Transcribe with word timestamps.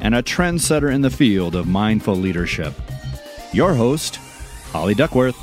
and 0.00 0.14
a 0.14 0.22
trendsetter 0.22 0.92
in 0.92 1.02
the 1.02 1.10
field 1.10 1.54
of 1.54 1.66
mindful 1.66 2.14
leadership. 2.14 2.74
Your 3.52 3.74
host, 3.74 4.16
Holly 4.72 4.94
Duckworth. 4.94 5.36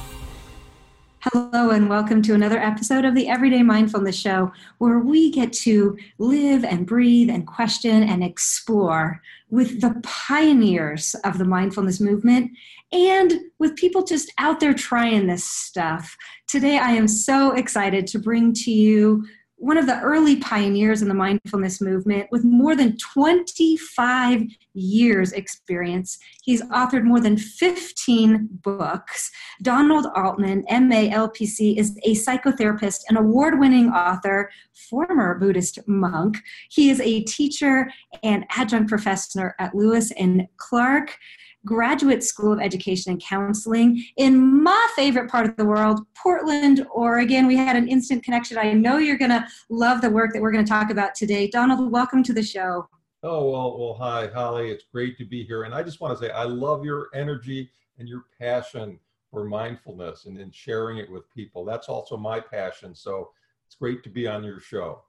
Hello, 1.20 1.72
and 1.72 1.90
welcome 1.90 2.22
to 2.22 2.34
another 2.34 2.58
episode 2.58 3.04
of 3.04 3.14
the 3.14 3.28
Everyday 3.28 3.62
Mindfulness 3.62 4.17
Show, 4.17 4.52
where 4.78 5.00
we 5.00 5.30
get 5.30 5.52
to 5.54 5.98
live 6.20 6.64
and 6.64 6.86
breathe 6.86 7.30
and 7.30 7.45
question 7.45 8.04
and 8.04 8.23
explore 8.23 9.22
with 9.50 9.82
the 9.82 10.00
pioneers 10.04 11.16
of 11.26 11.38
the 11.38 11.44
mindfulness 11.45 12.00
movement 12.00 12.52
and 12.92 13.42
with 13.60 13.76
people 13.76 14.04
just 14.04 14.32
out 14.38 14.60
there 14.60 14.73
trying 14.73 15.28
this 15.28 15.44
stuff. 15.44 16.16
Today, 16.48 16.78
I 16.78 16.92
am 16.92 17.08
so 17.08 17.52
excited 17.52 18.08
to 18.08 18.20
bring 18.20 18.54
to 18.54 18.72
you 18.72 19.26
one 19.58 19.78
of 19.78 19.88
the 19.88 20.00
early 20.02 20.36
pioneers 20.38 21.02
in 21.02 21.08
the 21.08 21.14
mindfulness 21.14 21.82
movement 21.82 22.28
with 22.32 22.44
more 22.44 22.76
than 22.76 22.96
25 22.98 24.44
years 24.74 25.32
experience. 25.32 26.20
He's 26.44 26.62
authored 26.66 27.04
more 27.04 27.20
than 27.20 27.38
15 27.38 28.48
books. 28.64 29.32
Donald 29.64 30.08
altman 30.16 30.64
ma 30.70 31.28
lpc 31.28 31.76
is 31.76 31.98
a 32.04 32.14
psychotherapist 32.14 33.02
an 33.10 33.18
award-winning 33.18 33.90
author 33.90 34.52
former 34.90 35.36
buddhist 35.40 35.80
monk. 35.88 36.38
He 36.70 36.92
is 36.92 37.02
a 37.02 37.24
teacher 37.24 37.90
and 38.22 38.46
adjunct 38.56 38.90
professor 38.90 39.56
at 39.60 39.74
lewis 39.74 40.12
and 40.12 40.48
clark 40.58 41.18
Graduate 41.68 42.23
School 42.23 42.54
of 42.54 42.62
Education 42.62 43.12
and 43.12 43.22
Counseling 43.22 44.02
in 44.16 44.64
my 44.64 44.88
favorite 44.96 45.30
part 45.30 45.46
of 45.46 45.58
the 45.58 45.66
world, 45.66 46.00
Portland, 46.16 46.88
Oregon. 46.92 47.46
We 47.46 47.58
had 47.58 47.76
an 47.76 47.90
instant 47.90 48.23
connection. 48.23 48.58
I 48.58 48.72
know 48.72 48.98
you're 48.98 49.18
going 49.18 49.32
to 49.32 49.46
love 49.70 50.00
the 50.02 50.10
work 50.10 50.32
that 50.34 50.42
we're 50.42 50.52
going 50.52 50.66
to 50.66 50.70
talk 50.70 50.90
about 50.90 51.14
today. 51.14 51.50
Donald, 51.50 51.92
welcome 51.92 52.23
to 52.23 52.34
the 52.34 52.42
show. 52.42 52.88
Oh, 53.22 53.52
well, 53.52 53.78
well, 53.78 53.94
hi, 53.95 54.28
Holly. 54.28 54.72
It's 54.72 54.86
great 54.92 55.18
to 55.18 55.26
be 55.26 55.44
here. 55.44 55.64
And 55.64 55.76
I 55.76 55.84
just 55.84 56.00
want 56.00 56.18
to 56.18 56.26
say, 56.26 56.32
I 56.32 56.44
love 56.44 56.86
your 56.86 57.10
energy 57.14 57.70
and 58.00 58.08
your 58.08 58.23
passion 58.40 58.98
for 59.30 59.44
mindfulness 59.44 60.26
and 60.26 60.40
in 60.40 60.52
sharing 60.52 61.00
it 61.00 61.12
with 61.12 61.30
people. 61.34 61.66
That's 61.66 61.90
also 61.90 62.16
my 62.16 62.40
passion. 62.40 62.95
So 62.95 63.32
it's 63.66 63.76
great 63.76 64.04
to 64.04 64.10
be 64.10 64.26
on 64.26 64.44
your 64.44 64.61
show. 64.61 65.02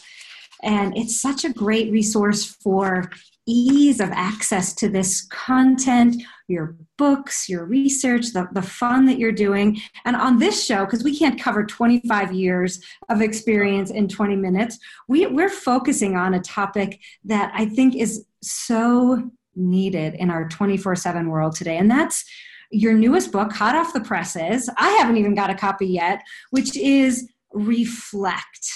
And 0.63 0.97
it's 0.97 1.21
such 1.21 1.45
a 1.45 1.53
great 1.53 1.93
resource 1.93 2.45
for 2.45 3.11
ease 3.47 4.01
of 4.01 4.11
access 4.13 4.73
to 4.75 4.89
this 4.89 5.27
content, 5.27 6.23
your 6.49 6.77
books, 6.97 7.47
your 7.49 7.67
research, 7.67 8.33
the, 8.33 8.49
the 8.53 8.63
fun 8.63 9.05
that 9.07 9.19
you're 9.19 9.33
doing. 9.33 9.81
And 10.07 10.17
on 10.17 10.39
this 10.39 10.65
show, 10.65 10.87
because 10.87 11.05
we 11.05 11.19
can't 11.19 11.41
cover 11.41 11.65
25 11.65 12.33
years 12.33 12.81
of 13.11 13.21
experience 13.21 13.91
in 13.91 14.09
20 14.09 14.37
minutes, 14.37 14.79
we, 15.09 15.27
we're 15.27 15.51
focusing 15.51 16.17
on 16.17 16.35
a 16.35 16.41
topic 16.41 17.01
that 17.25 17.53
I 17.55 17.67
think 17.67 17.97
is 17.97 18.25
so 18.43 19.31
needed 19.57 20.15
in 20.15 20.31
our 20.31 20.49
24 20.49 20.97
7 20.97 21.29
world 21.29 21.55
today. 21.55 21.77
And 21.77 21.91
that's 21.91 22.25
your 22.71 22.95
newest 22.95 23.31
book, 23.31 23.53
hot 23.53 23.77
off 23.77 23.93
the 23.93 24.01
presses. 24.01 24.69
I 24.77 24.91
haven't 24.91 25.17
even 25.17 25.35
got 25.35 25.51
a 25.51 25.55
copy 25.55 25.87
yet, 25.87 26.23
which 26.51 26.77
is 26.77 27.29
Reflect 27.53 28.73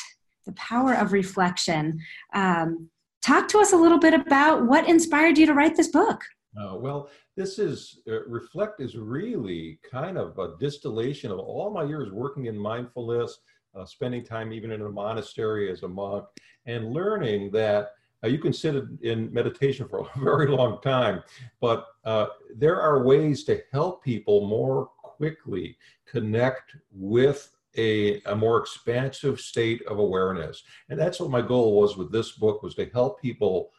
The 0.47 0.53
Power 0.53 0.95
of 0.95 1.13
Reflection. 1.13 1.99
Um, 2.33 2.91
talk 3.23 3.49
to 3.49 3.59
us 3.59 3.73
a 3.73 3.77
little 3.77 3.99
bit 3.99 4.15
about 4.15 4.67
what 4.67 4.89
inspired 4.89 5.37
you 5.37 5.47
to 5.47 5.55
write 5.55 5.77
this 5.77 5.89
book. 5.89 6.23
Uh, 6.59 6.77
well, 6.77 7.11
this 7.37 7.59
is 7.59 8.01
uh, 8.09 8.25
Reflect 8.27 8.81
is 8.81 8.97
really 8.97 9.79
kind 9.89 10.17
of 10.17 10.39
a 10.39 10.57
distillation 10.59 11.31
of 11.31 11.39
all 11.39 11.71
my 11.71 11.85
years 11.85 12.11
working 12.11 12.47
in 12.47 12.57
mindfulness, 12.57 13.39
uh, 13.75 13.85
spending 13.85 14.25
time 14.25 14.53
even 14.53 14.73
in 14.73 14.83
a 14.83 14.89
monastery 14.89 15.71
as 15.71 15.83
a 15.83 15.89
monk, 15.89 16.25
and 16.67 16.93
learning 16.93 17.51
that 17.53 17.91
uh, 18.25 18.29
you 18.29 18.39
can 18.39 18.53
sit 18.53 18.75
in 19.03 19.33
meditation 19.33 19.89
for 19.89 20.01
a 20.01 20.19
very 20.23 20.49
long 20.49 20.81
time, 20.83 21.23
but 21.61 21.87
uh, 22.05 22.27
there 22.55 22.81
are 22.81 23.05
ways 23.05 23.45
to 23.45 23.61
help 23.73 24.03
people 24.03 24.47
more 24.47 24.87
quickly 25.03 25.77
connect 26.07 26.77
with 26.93 27.51
a, 27.77 28.21
a 28.23 28.35
more 28.35 28.59
expansive 28.59 29.41
state 29.41 29.83
of 29.87 29.99
awareness. 29.99 30.63
And 30.89 30.99
that's 30.99 31.21
what 31.21 31.31
my 31.31 31.43
goal 31.43 31.81
was 31.81 31.97
with 31.97 32.11
this 32.11 32.33
book 32.33 32.63
was 32.63 32.75
to 32.77 32.87
help 32.87 33.21
people 33.21 33.71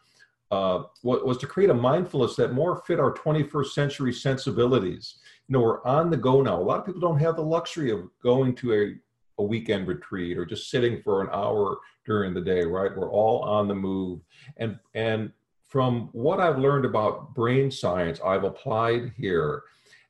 uh, 0.50 0.82
was 1.04 1.38
to 1.38 1.46
create 1.46 1.70
a 1.70 1.74
mindfulness 1.74 2.34
that 2.34 2.52
more 2.52 2.82
fit 2.84 2.98
our 2.98 3.14
21st 3.14 3.66
century 3.66 4.12
sensibilities. 4.12 5.18
You 5.46 5.52
know, 5.52 5.60
we're 5.60 5.84
on 5.84 6.10
the 6.10 6.16
go 6.16 6.42
now. 6.42 6.60
A 6.60 6.62
lot 6.62 6.80
of 6.80 6.86
people 6.86 7.00
don't 7.00 7.20
have 7.20 7.36
the 7.36 7.42
luxury 7.42 7.92
of 7.92 8.08
going 8.20 8.56
to 8.56 8.72
a, 8.72 8.94
a 9.40 9.42
weekend 9.42 9.88
retreat 9.88 10.38
or 10.38 10.44
just 10.44 10.70
sitting 10.70 11.02
for 11.02 11.22
an 11.22 11.28
hour 11.32 11.78
during 12.04 12.34
the 12.34 12.40
day, 12.40 12.62
right? 12.62 12.94
We're 12.94 13.10
all 13.10 13.40
on 13.42 13.66
the 13.66 13.74
move. 13.74 14.20
And, 14.58 14.78
and 14.94 15.32
from 15.68 16.10
what 16.12 16.40
I've 16.40 16.58
learned 16.58 16.84
about 16.84 17.34
brain 17.34 17.70
science, 17.70 18.20
I've 18.24 18.44
applied 18.44 19.12
here. 19.16 19.62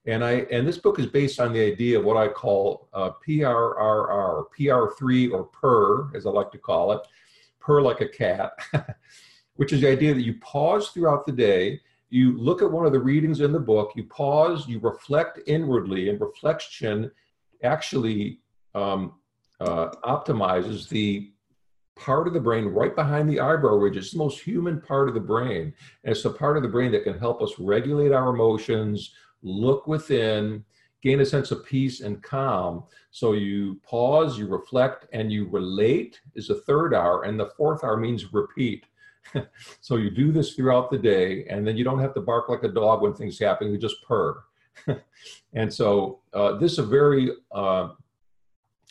And 0.06 0.24
I 0.24 0.46
and 0.50 0.66
this 0.66 0.78
book 0.78 0.98
is 0.98 1.06
based 1.06 1.38
on 1.38 1.52
the 1.52 1.60
idea 1.60 1.98
of 1.98 2.04
what 2.06 2.16
I 2.16 2.26
call 2.26 2.88
uh, 2.94 3.10
PRRR, 3.26 4.46
PR3 4.58 5.32
or 5.32 5.44
PER, 5.44 6.16
as 6.16 6.26
I 6.26 6.30
like 6.30 6.50
to 6.52 6.58
call 6.58 6.92
it, 6.92 7.06
purr 7.60 7.82
like 7.82 8.00
a 8.00 8.08
cat, 8.08 8.52
which 9.56 9.74
is 9.74 9.82
the 9.82 9.90
idea 9.90 10.14
that 10.14 10.22
you 10.22 10.38
pause 10.40 10.88
throughout 10.88 11.26
the 11.26 11.32
day, 11.32 11.80
you 12.08 12.36
look 12.38 12.62
at 12.62 12.72
one 12.72 12.86
of 12.86 12.92
the 12.92 12.98
readings 12.98 13.42
in 13.42 13.52
the 13.52 13.60
book, 13.60 13.92
you 13.94 14.04
pause, 14.04 14.66
you 14.66 14.80
reflect 14.80 15.38
inwardly, 15.46 16.08
and 16.08 16.18
reflection 16.18 17.10
actually 17.62 18.40
um, 18.74 19.19
uh, 19.60 19.90
optimizes 20.04 20.88
the 20.88 21.32
part 21.96 22.26
of 22.26 22.32
the 22.32 22.40
brain 22.40 22.64
right 22.64 22.96
behind 22.96 23.28
the 23.28 23.40
eyebrow 23.40 23.74
ridge. 23.74 23.96
It's 23.96 24.12
the 24.12 24.18
most 24.18 24.40
human 24.40 24.80
part 24.80 25.08
of 25.08 25.14
the 25.14 25.20
brain. 25.20 25.74
And 26.04 26.12
it's 26.12 26.22
the 26.22 26.30
part 26.30 26.56
of 26.56 26.62
the 26.62 26.68
brain 26.68 26.92
that 26.92 27.04
can 27.04 27.18
help 27.18 27.42
us 27.42 27.58
regulate 27.58 28.12
our 28.12 28.34
emotions, 28.34 29.12
look 29.42 29.86
within, 29.86 30.64
gain 31.02 31.20
a 31.20 31.26
sense 31.26 31.50
of 31.50 31.64
peace 31.64 32.00
and 32.00 32.22
calm. 32.22 32.84
So 33.10 33.32
you 33.32 33.80
pause, 33.86 34.38
you 34.38 34.46
reflect, 34.46 35.06
and 35.12 35.32
you 35.32 35.48
relate 35.48 36.20
is 36.34 36.48
the 36.48 36.62
third 36.62 36.94
hour. 36.94 37.24
And 37.24 37.38
the 37.38 37.50
fourth 37.56 37.84
hour 37.84 37.96
means 37.96 38.32
repeat. 38.32 38.84
so 39.80 39.96
you 39.96 40.10
do 40.10 40.32
this 40.32 40.54
throughout 40.54 40.90
the 40.90 40.98
day, 40.98 41.44
and 41.46 41.66
then 41.66 41.76
you 41.76 41.84
don't 41.84 42.00
have 42.00 42.14
to 42.14 42.20
bark 42.20 42.48
like 42.48 42.62
a 42.62 42.68
dog 42.68 43.02
when 43.02 43.14
things 43.14 43.38
happen, 43.38 43.70
you 43.70 43.78
just 43.78 44.02
purr. 44.06 44.42
and 45.52 45.72
so 45.72 46.20
uh, 46.32 46.56
this 46.56 46.72
is 46.72 46.78
a 46.78 46.82
very, 46.82 47.30
uh, 47.52 47.90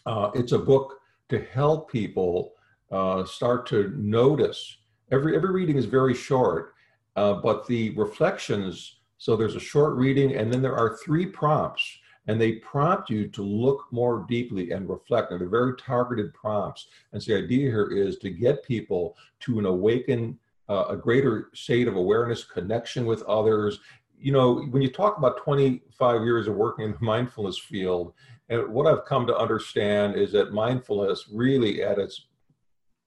uh, 0.05 0.31
it's 0.33 0.51
a 0.51 0.59
book 0.59 0.99
to 1.29 1.39
help 1.53 1.91
people 1.91 2.53
uh, 2.91 3.23
start 3.25 3.65
to 3.67 3.93
notice. 3.97 4.77
Every 5.11 5.35
every 5.35 5.51
reading 5.51 5.77
is 5.77 5.85
very 5.85 6.13
short, 6.13 6.73
uh, 7.15 7.35
but 7.35 7.67
the 7.67 7.91
reflections. 7.91 8.99
So 9.17 9.35
there's 9.35 9.55
a 9.55 9.59
short 9.59 9.95
reading, 9.95 10.35
and 10.35 10.51
then 10.51 10.61
there 10.61 10.77
are 10.77 10.97
three 10.97 11.25
prompts, 11.25 11.99
and 12.27 12.39
they 12.39 12.53
prompt 12.53 13.09
you 13.09 13.27
to 13.27 13.43
look 13.43 13.85
more 13.91 14.25
deeply 14.29 14.71
and 14.71 14.89
reflect. 14.89 15.31
And 15.31 15.41
they're 15.41 15.49
very 15.49 15.75
targeted 15.75 16.33
prompts. 16.33 16.87
And 17.11 17.21
so 17.21 17.33
the 17.33 17.43
idea 17.43 17.69
here 17.69 17.91
is 17.91 18.17
to 18.19 18.29
get 18.29 18.63
people 18.63 19.17
to 19.41 19.59
an 19.59 19.65
awaken, 19.65 20.39
uh, 20.69 20.85
a 20.89 20.95
greater 20.95 21.49
state 21.53 21.87
of 21.87 21.95
awareness, 21.95 22.43
connection 22.45 23.05
with 23.05 23.23
others. 23.23 23.79
You 24.17 24.31
know, 24.31 24.61
when 24.69 24.81
you 24.81 24.89
talk 24.89 25.17
about 25.17 25.43
25 25.43 26.23
years 26.23 26.47
of 26.47 26.55
working 26.55 26.85
in 26.85 26.91
the 26.91 26.97
mindfulness 27.01 27.57
field, 27.57 28.13
And 28.49 28.67
what 28.69 28.87
I've 28.87 29.05
come 29.05 29.27
to 29.27 29.37
understand 29.37 30.15
is 30.15 30.31
that 30.31 30.53
mindfulness, 30.53 31.29
really 31.31 31.83
at 31.83 31.99
its 31.99 32.25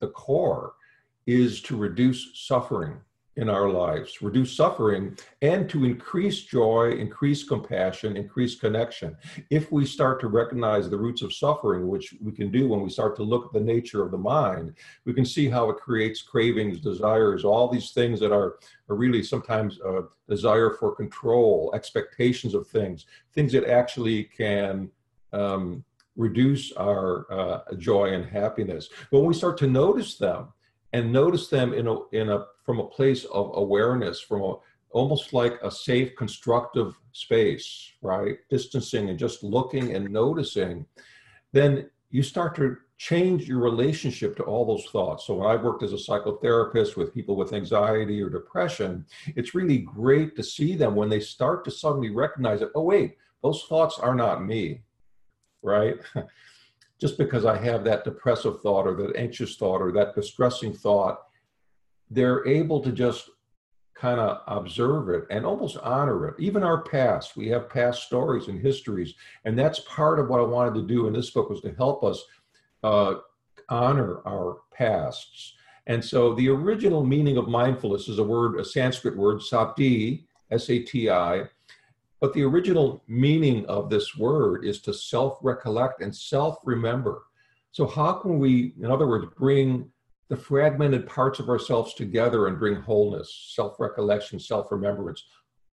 the 0.01 0.09
core, 0.09 0.75
is 1.27 1.61
to 1.63 1.77
reduce 1.77 2.31
suffering 2.35 3.01
in 3.37 3.49
our 3.49 3.71
lives, 3.71 4.21
reduce 4.21 4.55
suffering, 4.55 5.17
and 5.41 5.69
to 5.71 5.85
increase 5.85 6.43
joy, 6.43 6.91
increase 6.91 7.45
compassion, 7.45 8.17
increase 8.17 8.57
connection. 8.57 9.17
If 9.49 9.73
we 9.73 9.87
start 9.87 10.21
to 10.21 10.29
recognize 10.29 10.91
the 10.91 10.99
roots 10.99 11.23
of 11.23 11.33
suffering, 11.33 11.89
which 11.89 12.15
we 12.21 12.33
can 12.33 12.51
do 12.51 12.69
when 12.69 12.83
we 12.83 12.91
start 12.91 13.17
to 13.17 13.23
look 13.23 13.47
at 13.47 13.53
the 13.55 13.61
nature 13.61 14.05
of 14.05 14.11
the 14.11 14.19
mind, 14.19 14.75
we 15.07 15.15
can 15.15 15.25
see 15.25 15.49
how 15.49 15.71
it 15.71 15.79
creates 15.79 16.21
cravings, 16.21 16.81
desires, 16.81 17.45
all 17.45 17.69
these 17.69 17.93
things 17.93 18.21
that 18.21 18.33
are, 18.33 18.57
are 18.91 18.97
really 18.97 19.23
sometimes 19.23 19.81
a 19.81 20.03
desire 20.29 20.71
for 20.71 20.95
control, 20.95 21.73
expectations 21.75 22.53
of 22.55 22.67
things, 22.67 23.07
things 23.33 23.53
that 23.53 23.65
actually 23.65 24.25
can. 24.25 24.91
Um, 25.33 25.85
reduce 26.15 26.73
our 26.73 27.27
uh, 27.33 27.75
joy 27.79 28.13
and 28.13 28.25
happiness. 28.25 28.91
But 29.11 29.21
when 29.21 29.29
we 29.29 29.35
start 29.35 29.57
to 29.59 29.67
notice 29.67 30.17
them, 30.19 30.49
and 30.93 31.11
notice 31.11 31.49
them 31.49 31.73
in 31.73 31.87
a, 31.87 31.97
in 32.11 32.29
a 32.29 32.45
from 32.67 32.79
a 32.81 32.87
place 32.87 33.25
of 33.25 33.53
awareness, 33.55 34.21
from 34.21 34.43
a 34.43 34.55
almost 34.91 35.33
like 35.33 35.59
a 35.63 35.71
safe, 35.71 36.15
constructive 36.17 36.95
space, 37.13 37.93
right? 38.03 38.37
Distancing 38.51 39.09
and 39.09 39.19
just 39.19 39.43
looking 39.43 39.95
and 39.95 40.11
noticing, 40.11 40.85
then 41.53 41.89
you 42.11 42.23
start 42.23 42.55
to 42.57 42.77
change 42.99 43.49
your 43.49 43.59
relationship 43.59 44.37
to 44.37 44.43
all 44.45 44.65
those 44.65 44.85
thoughts. 44.93 45.27
So 45.27 45.35
when 45.35 45.49
I've 45.49 45.63
worked 45.63 45.83
as 45.83 45.93
a 45.93 45.97
psychotherapist 45.97 46.97
with 46.97 47.15
people 47.15 47.37
with 47.37 47.55
anxiety 47.55 48.23
or 48.23 48.29
depression, 48.29 49.07
it's 49.35 49.55
really 49.55 49.79
great 49.79 50.37
to 50.37 50.43
see 50.43 50.77
them 50.77 50.95
when 50.95 51.09
they 51.09 51.21
start 51.21 51.65
to 51.65 51.71
suddenly 51.71 52.11
recognize 52.11 52.61
that, 52.61 52.71
oh, 52.75 52.83
wait, 52.83 53.17
those 53.43 53.65
thoughts 53.69 53.99
are 53.99 54.15
not 54.15 54.45
me, 54.45 54.83
right? 55.63 55.97
just 57.01 57.19
because 57.19 57.45
I 57.45 57.59
have 57.59 57.83
that 57.85 58.05
depressive 58.05 58.61
thought 58.61 58.87
or 58.87 58.95
that 58.95 59.17
anxious 59.17 59.57
thought 59.57 59.81
or 59.83 59.91
that 59.93 60.15
distressing 60.15 60.73
thought, 60.73 61.23
they're 62.11 62.47
able 62.47 62.81
to 62.81 62.93
just 62.93 63.29
kind 63.95 64.21
of 64.21 64.41
observe 64.47 65.09
it 65.09 65.25
and 65.31 65.47
almost 65.47 65.77
honor 65.79 66.29
it. 66.29 66.35
Even 66.39 66.63
our 66.63 66.83
past, 66.83 67.37
we 67.37 67.49
have 67.49 67.69
past 67.69 68.03
stories 68.03 68.49
and 68.49 68.61
histories, 68.61 69.15
and 69.45 69.59
that's 69.59 69.81
part 69.81 70.19
of 70.19 70.29
what 70.29 70.41
I 70.41 70.45
wanted 70.45 70.75
to 70.75 70.87
do 70.87 71.07
in 71.07 71.13
this 71.13 71.31
book 71.31 71.51
was 71.51 71.61
to 71.63 71.75
help 71.75 72.05
us 72.05 72.23
uh, 72.83 73.15
honor 73.69 74.21
our 74.27 74.59
pasts. 74.73 75.55
And 75.87 76.05
so 76.05 76.35
the 76.35 76.49
original 76.49 77.05
meaning 77.05 77.37
of 77.37 77.49
mindfulness 77.49 78.09
is 78.09 78.19
a 78.19 78.25
word, 78.25 78.59
a 78.59 78.65
Sanskrit 78.65 79.17
word, 79.17 79.43
sati, 79.43 80.27
S-A-T-I, 80.51 81.45
but 82.23 82.33
the 82.35 82.45
original 82.45 83.03
meaning 83.09 83.67
of 83.67 83.91
this 83.91 84.17
word 84.17 84.65
is 84.65 84.81
to 84.83 84.95
self 84.95 85.39
recollect 85.43 86.03
and 86.03 86.15
self 86.15 86.59
remember. 86.63 87.25
So, 87.73 87.85
how 87.85 88.13
can 88.13 88.39
we, 88.39 88.75
in 88.81 88.93
other 88.93 89.09
words, 89.09 89.27
bring 89.37 89.91
the 90.29 90.37
fragmented 90.37 91.09
parts 91.09 91.41
of 91.41 91.49
ourselves 91.49 91.95
together 91.95 92.47
and 92.47 92.61
bring 92.61 92.77
wholeness, 92.77 93.51
self 93.57 93.81
recollection, 93.81 94.39
self 94.39 94.71
remembrance, 94.71 95.25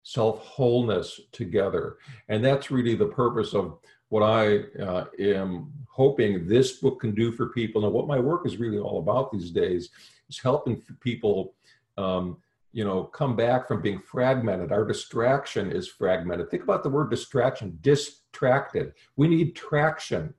self 0.03 0.39
wholeness 0.39 1.17
together? 1.31 1.95
And 2.27 2.43
that's 2.43 2.69
really 2.69 2.95
the 2.95 3.07
purpose 3.07 3.53
of 3.53 3.79
what 4.09 4.23
I 4.23 4.63
uh, 4.83 5.05
am 5.17 5.71
hoping 5.89 6.45
this 6.45 6.73
book 6.73 6.99
can 6.99 7.15
do 7.15 7.31
for 7.31 7.53
people. 7.53 7.85
And 7.85 7.93
what 7.93 8.05
my 8.05 8.19
work 8.19 8.45
is 8.45 8.57
really 8.57 8.79
all 8.79 8.99
about 8.99 9.31
these 9.31 9.49
days 9.49 9.91
is 10.27 10.39
helping 10.39 10.83
people. 10.99 11.53
Um, 11.97 12.37
you 12.73 12.83
know, 12.83 13.03
come 13.03 13.35
back 13.35 13.67
from 13.67 13.81
being 13.81 13.99
fragmented. 13.99 14.71
Our 14.71 14.83
distraction 14.83 15.71
is 15.71 15.87
fragmented. 15.87 16.49
Think 16.49 16.63
about 16.63 16.81
the 16.81 16.89
word 16.89 17.11
distraction, 17.11 17.77
distracted. 17.81 18.93
We 19.15 19.27
need 19.27 19.55
traction 19.55 20.33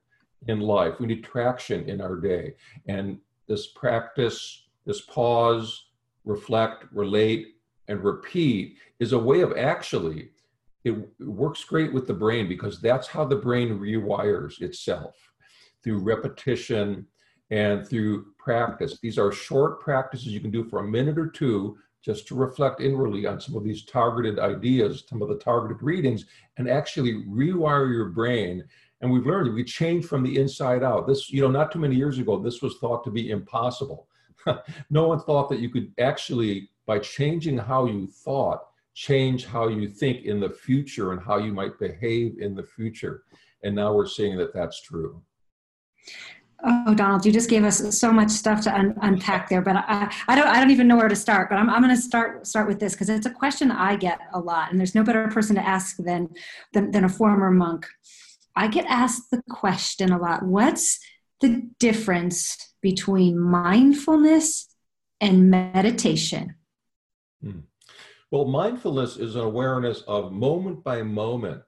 in 0.48 0.60
life. 0.60 0.98
We 0.98 1.06
need 1.06 1.22
traction 1.22 1.88
in 1.88 2.00
our 2.00 2.16
day. 2.16 2.54
And 2.88 3.18
this 3.46 3.68
practice, 3.68 4.64
this 4.84 5.02
pause, 5.02 5.86
reflect, 6.24 6.86
relate, 6.92 7.54
and 7.86 8.02
repeat 8.02 8.78
is 8.98 9.12
a 9.12 9.18
way 9.18 9.40
of 9.40 9.56
actually, 9.56 10.30
it 10.82 10.96
works 11.20 11.62
great 11.62 11.92
with 11.92 12.08
the 12.08 12.14
brain 12.14 12.48
because 12.48 12.80
that's 12.80 13.06
how 13.06 13.24
the 13.24 13.36
brain 13.36 13.78
rewires 13.78 14.60
itself 14.60 15.14
through 15.84 15.98
repetition 15.98 17.06
and 17.50 17.86
through 17.86 18.26
practice. 18.38 18.98
These 19.00 19.18
are 19.18 19.30
short 19.30 19.80
practices 19.80 20.28
you 20.28 20.40
can 20.40 20.50
do 20.50 20.64
for 20.64 20.80
a 20.80 20.88
minute 20.88 21.18
or 21.18 21.28
two 21.28 21.78
just 22.04 22.28
to 22.28 22.34
reflect 22.34 22.80
inwardly 22.80 23.26
on 23.26 23.40
some 23.40 23.56
of 23.56 23.64
these 23.64 23.84
targeted 23.84 24.38
ideas, 24.38 25.04
some 25.08 25.22
of 25.22 25.28
the 25.28 25.38
targeted 25.38 25.82
readings, 25.82 26.26
and 26.58 26.68
actually 26.68 27.14
rewire 27.24 27.90
your 27.90 28.10
brain. 28.10 28.62
And 29.00 29.10
we've 29.10 29.26
learned 29.26 29.54
we 29.54 29.64
change 29.64 30.04
from 30.04 30.22
the 30.22 30.38
inside 30.38 30.82
out. 30.82 31.06
This, 31.06 31.30
you 31.30 31.40
know, 31.40 31.50
not 31.50 31.72
too 31.72 31.78
many 31.78 31.96
years 31.96 32.18
ago, 32.18 32.38
this 32.38 32.60
was 32.60 32.76
thought 32.78 33.04
to 33.04 33.10
be 33.10 33.30
impossible. 33.30 34.08
no 34.90 35.08
one 35.08 35.20
thought 35.20 35.48
that 35.48 35.60
you 35.60 35.70
could 35.70 35.92
actually, 35.98 36.68
by 36.86 36.98
changing 36.98 37.56
how 37.56 37.86
you 37.86 38.06
thought, 38.06 38.60
change 38.92 39.46
how 39.46 39.68
you 39.68 39.88
think 39.88 40.24
in 40.24 40.40
the 40.40 40.50
future 40.50 41.12
and 41.12 41.22
how 41.22 41.38
you 41.38 41.52
might 41.52 41.78
behave 41.78 42.38
in 42.38 42.54
the 42.54 42.62
future. 42.62 43.24
And 43.62 43.74
now 43.74 43.94
we're 43.94 44.06
seeing 44.06 44.36
that 44.36 44.52
that's 44.52 44.82
true. 44.82 45.22
Oh, 46.62 46.94
Donald, 46.94 47.26
you 47.26 47.32
just 47.32 47.50
gave 47.50 47.64
us 47.64 47.98
so 47.98 48.12
much 48.12 48.30
stuff 48.30 48.60
to 48.62 48.74
un- 48.74 48.96
unpack 49.02 49.48
there, 49.48 49.60
but 49.60 49.76
I, 49.76 50.12
I, 50.28 50.36
don't, 50.36 50.46
I 50.46 50.60
don't 50.60 50.70
even 50.70 50.86
know 50.86 50.96
where 50.96 51.08
to 51.08 51.16
start. 51.16 51.50
But 51.50 51.56
I'm, 51.56 51.68
I'm 51.68 51.82
going 51.82 51.94
to 51.94 52.00
start 52.00 52.46
start 52.46 52.68
with 52.68 52.80
this 52.80 52.94
because 52.94 53.08
it's 53.08 53.26
a 53.26 53.30
question 53.30 53.70
I 53.70 53.96
get 53.96 54.20
a 54.32 54.38
lot, 54.38 54.70
and 54.70 54.78
there's 54.78 54.94
no 54.94 55.02
better 55.02 55.28
person 55.28 55.56
to 55.56 55.66
ask 55.66 55.96
than, 55.98 56.28
than 56.72 56.90
than 56.90 57.04
a 57.04 57.08
former 57.08 57.50
monk. 57.50 57.86
I 58.56 58.68
get 58.68 58.86
asked 58.86 59.30
the 59.30 59.42
question 59.50 60.12
a 60.12 60.18
lot: 60.18 60.44
What's 60.44 61.00
the 61.40 61.68
difference 61.78 62.74
between 62.80 63.38
mindfulness 63.38 64.68
and 65.20 65.50
meditation? 65.50 66.54
Hmm. 67.42 67.60
Well, 68.30 68.46
mindfulness 68.46 69.16
is 69.16 69.36
an 69.36 69.42
awareness 69.42 70.02
of 70.02 70.32
moment 70.32 70.82
by 70.82 71.02
moment. 71.02 71.62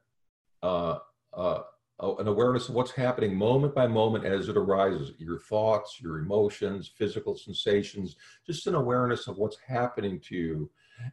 Uh, 0.62 0.98
uh, 1.32 1.60
an 2.00 2.28
awareness 2.28 2.68
of 2.68 2.74
what's 2.74 2.90
happening 2.90 3.34
moment 3.34 3.74
by 3.74 3.86
moment 3.86 4.24
as 4.24 4.48
it 4.48 4.56
arises 4.56 5.12
your 5.18 5.38
thoughts 5.38 5.98
your 6.00 6.18
emotions 6.18 6.90
physical 6.96 7.34
sensations 7.34 8.16
just 8.46 8.66
an 8.66 8.74
awareness 8.74 9.28
of 9.28 9.38
what's 9.38 9.58
happening 9.66 10.20
to 10.20 10.36
you. 10.36 10.70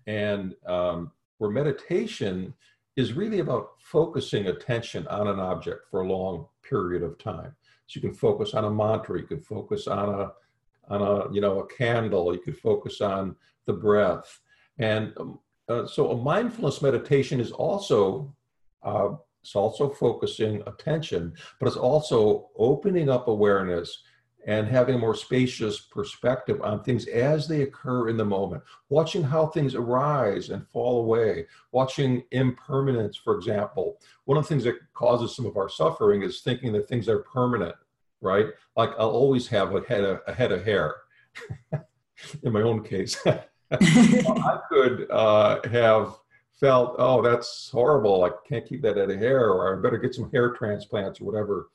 And 0.07 0.55
um, 0.65 1.11
where 1.37 1.49
meditation 1.49 2.53
is 2.95 3.13
really 3.13 3.39
about 3.39 3.71
focusing 3.79 4.47
attention 4.47 5.07
on 5.07 5.27
an 5.27 5.39
object 5.39 5.89
for 5.89 6.01
a 6.01 6.07
long 6.07 6.45
period 6.61 7.01
of 7.01 7.17
time. 7.17 7.55
So 7.87 7.97
you 7.97 8.01
can 8.01 8.13
focus 8.13 8.53
on 8.53 8.65
a 8.65 8.69
mantra 8.69 9.19
you 9.19 9.27
can 9.27 9.41
focus 9.41 9.87
on 9.87 10.09
a 10.09 10.31
on 10.89 11.01
a 11.01 11.33
you 11.33 11.41
know 11.41 11.59
a 11.59 11.67
candle 11.67 12.33
you 12.33 12.41
could 12.41 12.57
focus 12.57 13.01
on 13.01 13.35
the 13.65 13.73
breath. 13.73 14.41
And 14.79 15.13
um, 15.17 15.39
uh, 15.69 15.87
so 15.87 16.11
a 16.11 16.17
mindfulness 16.17 16.81
meditation 16.81 17.39
is 17.39 17.51
also 17.51 18.33
uh, 18.83 19.09
it's 19.43 19.55
also 19.57 19.89
focusing 19.89 20.63
attention, 20.67 21.33
but 21.59 21.67
it's 21.67 21.75
also 21.75 22.49
opening 22.57 23.09
up 23.09 23.27
awareness 23.27 24.03
and 24.45 24.67
having 24.67 24.95
a 24.95 24.99
more 24.99 25.15
spacious 25.15 25.81
perspective 25.81 26.61
on 26.61 26.81
things 26.81 27.07
as 27.07 27.47
they 27.47 27.61
occur 27.61 28.07
in 28.07 28.15
the 28.15 28.23
moment, 28.23 28.63
watching 28.87 29.21
how 29.21 29.47
things 29.47 29.75
arise 29.75 30.49
and 30.49 30.67
fall 30.69 31.01
away, 31.01 31.45
watching 31.73 32.23
impermanence, 32.31 33.17
for 33.17 33.35
example. 33.35 33.99
One 34.23 34.37
of 34.37 34.45
the 34.45 34.47
things 34.47 34.63
that 34.63 34.75
causes 34.93 35.35
some 35.35 35.45
of 35.45 35.57
our 35.57 35.69
suffering 35.69 36.23
is 36.23 36.39
thinking 36.41 36.71
that 36.73 36.87
things 36.87 37.09
are 37.09 37.19
permanent, 37.19 37.75
right? 38.21 38.47
Like 38.77 38.91
I'll 38.97 39.09
always 39.09 39.47
have 39.47 39.75
a 39.75 39.81
head 39.81 40.05
of, 40.05 40.21
a 40.25 40.33
head 40.33 40.53
of 40.53 40.63
hair 40.63 40.95
in 42.43 42.53
my 42.53 42.61
own 42.61 42.81
case. 42.83 43.17
I 43.71 44.59
could 44.69 45.07
uh, 45.09 45.59
have 45.69 46.15
felt, 46.63 46.95
oh, 46.97 47.21
that's 47.21 47.69
horrible. 47.73 48.23
I 48.23 48.29
can't 48.47 48.65
keep 48.65 48.81
that 48.83 48.97
out 48.97 49.11
of 49.11 49.19
hair, 49.19 49.49
or 49.49 49.77
I 49.77 49.81
better 49.81 49.97
get 49.97 50.15
some 50.15 50.31
hair 50.31 50.51
transplants 50.51 51.19
or 51.19 51.25
whatever. 51.25 51.67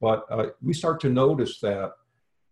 But 0.00 0.24
uh, 0.30 0.46
we 0.62 0.72
start 0.72 0.98
to 1.00 1.10
notice 1.10 1.60
that 1.60 1.92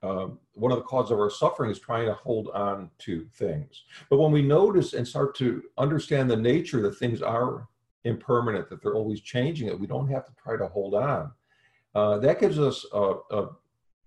um, 0.03 0.39
one 0.53 0.71
of 0.71 0.77
the 0.77 0.85
causes 0.85 1.13
of 1.13 1.19
our 1.19 1.31
suffering 1.31 1.71
is 1.71 1.79
trying 1.79 2.05
to 2.05 2.13
hold 2.13 2.51
on 2.51 2.91
to 2.99 3.27
things. 3.33 3.85
But 4.11 4.19
when 4.19 4.33
we 4.33 4.43
notice 4.43 4.93
and 4.93 5.09
start 5.09 5.35
to 5.37 5.63
understand 5.79 6.29
the 6.29 6.37
nature 6.37 6.83
that 6.83 6.99
things 6.99 7.23
are 7.23 7.67
impermanent, 8.05 8.69
that 8.69 8.83
they're 8.83 8.95
always 8.95 9.23
changing, 9.23 9.69
that 9.69 9.81
we 9.81 9.87
don't 9.87 10.11
have 10.11 10.27
to 10.27 10.33
try 10.35 10.59
to 10.59 10.69
hold 10.69 10.93
on, 10.95 11.33
uh, 11.95 12.19
that 12.19 12.39
gives 12.39 12.59
us 12.59 12.85
a, 12.93 13.15
a, 13.31 13.47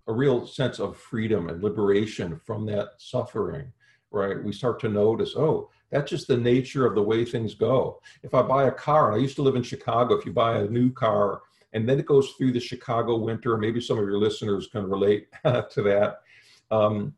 a 0.06 0.14
real 0.14 0.46
sense 0.46 0.78
of 0.78 0.98
freedom 0.98 1.50
and 1.50 1.64
liberation 1.64 2.40
from 2.46 2.64
that 2.68 2.90
suffering, 3.00 3.74
right? 4.12 4.42
We 4.44 4.54
start 4.54 4.80
to 4.82 4.88
notice, 4.88 5.34
oh, 5.36 5.72
that's 5.92 6.10
just 6.10 6.28
the 6.28 6.38
nature 6.38 6.86
of 6.86 6.96
the 6.96 7.04
way 7.04 7.26
things 7.26 7.54
go. 7.54 8.02
If 8.24 8.34
I 8.34 8.42
buy 8.42 8.68
a 8.68 8.72
car, 8.72 9.12
and 9.12 9.20
I 9.20 9.22
used 9.22 9.36
to 9.36 9.42
live 9.42 9.56
in 9.56 9.64
Chicago, 9.64 10.16
if 10.16 10.26
you 10.26 10.34
buy 10.34 10.58
a 10.58 10.68
new 10.68 10.92
car 10.92 11.42
and 11.74 11.88
then 11.88 12.00
it 12.00 12.06
goes 12.06 12.32
through 12.32 12.52
the 12.52 12.60
Chicago 12.60 13.18
winter, 13.18 13.58
maybe 13.58 13.80
some 13.80 13.98
of 13.98 14.06
your 14.06 14.18
listeners 14.18 14.68
can 14.68 14.90
relate 14.90 15.28
to 15.46 15.82
that. 15.84 16.22
Um, 16.70 17.14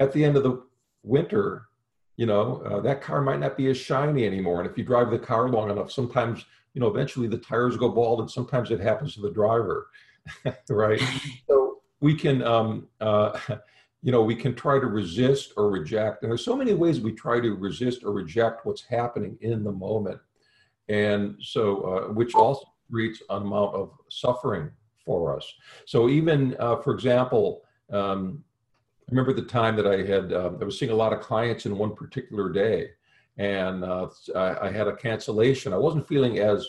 at 0.00 0.12
the 0.12 0.24
end 0.24 0.36
of 0.36 0.42
the 0.42 0.62
winter, 1.02 1.68
you 2.16 2.26
know, 2.26 2.62
uh, 2.62 2.80
that 2.80 3.02
car 3.02 3.20
might 3.20 3.40
not 3.40 3.56
be 3.56 3.68
as 3.68 3.76
shiny 3.76 4.26
anymore. 4.26 4.60
And 4.60 4.70
if 4.70 4.78
you 4.78 4.84
drive 4.84 5.10
the 5.10 5.18
car 5.18 5.48
long 5.48 5.70
enough, 5.70 5.92
sometimes 5.92 6.44
you 6.74 6.80
know, 6.80 6.88
eventually 6.88 7.28
the 7.28 7.38
tires 7.38 7.76
go 7.76 7.88
bald, 7.88 8.20
and 8.20 8.30
sometimes 8.30 8.70
it 8.70 8.80
happens 8.80 9.14
to 9.14 9.20
the 9.20 9.30
driver, 9.30 9.88
right? 10.68 11.00
so 11.48 11.80
we 12.00 12.14
can, 12.14 12.42
um, 12.42 12.88
uh, 13.00 13.38
you 14.04 14.12
know, 14.12 14.22
we 14.22 14.36
can 14.36 14.54
try 14.54 14.78
to 14.78 14.86
resist 14.86 15.54
or 15.56 15.70
reject, 15.70 16.22
and 16.22 16.30
there's 16.30 16.44
so 16.44 16.54
many 16.54 16.74
ways 16.74 17.00
we 17.00 17.10
try 17.10 17.40
to 17.40 17.54
resist 17.54 18.04
or 18.04 18.12
reject 18.12 18.66
what's 18.66 18.82
happening 18.82 19.38
in 19.40 19.64
the 19.64 19.72
moment, 19.72 20.20
and 20.90 21.36
so 21.40 21.82
uh, 21.82 22.12
which 22.12 22.34
also 22.34 22.66
creates 22.92 23.22
an 23.30 23.42
amount 23.42 23.74
of 23.74 23.92
suffering 24.10 24.70
for 25.06 25.34
us. 25.34 25.50
So 25.86 26.10
even, 26.10 26.54
uh, 26.60 26.76
for 26.76 26.92
example, 26.92 27.62
um, 27.90 28.44
I 29.08 29.10
remember 29.10 29.32
the 29.32 29.48
time 29.48 29.74
that 29.76 29.86
I 29.86 30.04
had, 30.04 30.34
uh, 30.34 30.50
I 30.60 30.64
was 30.64 30.78
seeing 30.78 30.90
a 30.90 30.94
lot 30.94 31.14
of 31.14 31.20
clients 31.20 31.64
in 31.64 31.78
one 31.78 31.94
particular 31.94 32.50
day, 32.50 32.90
and 33.38 33.82
uh, 33.84 34.08
I, 34.36 34.66
I, 34.66 34.70
had 34.70 34.86
a 34.86 34.94
cancellation. 34.94 35.72
I 35.72 35.78
wasn't 35.78 36.06
feeling 36.06 36.40
as 36.40 36.68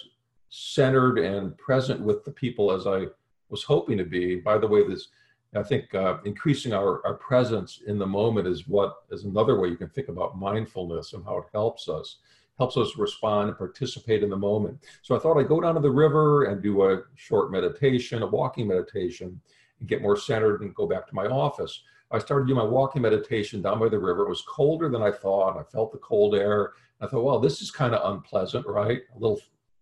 centered 0.49 1.19
and 1.19 1.57
present 1.57 1.99
with 1.99 2.23
the 2.23 2.31
people 2.31 2.71
as 2.71 2.87
I 2.87 3.07
was 3.49 3.63
hoping 3.63 3.97
to 3.97 4.05
be. 4.05 4.37
By 4.37 4.57
the 4.57 4.67
way, 4.67 4.87
this 4.87 5.09
I 5.55 5.63
think 5.63 5.93
uh, 5.95 6.17
increasing 6.25 6.73
our, 6.73 7.05
our 7.05 7.15
presence 7.15 7.81
in 7.87 7.97
the 7.97 8.05
moment 8.05 8.47
is 8.47 8.67
what 8.67 8.97
is 9.11 9.23
another 9.23 9.59
way 9.59 9.69
you 9.69 9.77
can 9.77 9.89
think 9.89 10.09
about 10.09 10.37
mindfulness 10.37 11.13
and 11.13 11.23
how 11.23 11.37
it 11.37 11.45
helps 11.53 11.87
us 11.87 12.17
helps 12.57 12.77
us 12.77 12.97
respond 12.97 13.49
and 13.49 13.57
participate 13.57 14.23
in 14.23 14.29
the 14.29 14.37
moment. 14.37 14.79
So 15.01 15.15
I 15.15 15.19
thought 15.19 15.37
I'd 15.37 15.47
go 15.47 15.59
down 15.59 15.75
to 15.75 15.81
the 15.81 15.91
river 15.91 16.45
and 16.45 16.61
do 16.61 16.83
a 16.83 17.01
short 17.15 17.51
meditation, 17.51 18.23
a 18.23 18.27
walking 18.27 18.67
meditation, 18.67 19.39
and 19.79 19.89
get 19.89 20.01
more 20.01 20.17
centered 20.17 20.61
and 20.61 20.73
go 20.73 20.87
back 20.87 21.07
to 21.07 21.15
my 21.15 21.25
office. 21.25 21.83
I 22.11 22.19
started 22.19 22.47
doing 22.47 22.59
my 22.59 22.63
walking 22.63 23.01
meditation 23.01 23.61
down 23.61 23.79
by 23.79 23.89
the 23.89 23.99
river. 23.99 24.23
It 24.23 24.29
was 24.29 24.43
colder 24.43 24.89
than 24.89 25.01
I 25.01 25.11
thought. 25.11 25.57
I 25.57 25.63
felt 25.63 25.91
the 25.91 25.97
cold 25.97 26.35
air. 26.35 26.73
I 27.01 27.07
thought, 27.07 27.23
well, 27.23 27.39
this 27.39 27.61
is 27.61 27.71
kind 27.71 27.93
of 27.93 28.13
unpleasant, 28.13 28.65
right? 28.67 29.01
A 29.13 29.19
little 29.19 29.41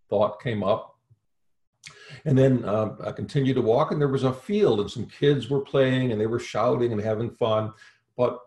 thought 0.10 0.42
came 0.42 0.64
up. 0.64 0.93
And 2.26 2.38
then 2.38 2.64
um, 2.66 2.98
I 3.04 3.12
continued 3.12 3.56
to 3.56 3.62
walk, 3.62 3.92
and 3.92 4.00
there 4.00 4.08
was 4.08 4.24
a 4.24 4.34
field, 4.34 4.80
and 4.80 4.90
some 4.90 5.06
kids 5.06 5.50
were 5.50 5.62
playing, 5.62 6.12
and 6.12 6.22
they 6.22 6.28
were 6.28 6.40
shouting 6.40 6.92
and 6.92 7.02
having 7.02 7.32
fun. 7.32 7.74
But 8.16 8.40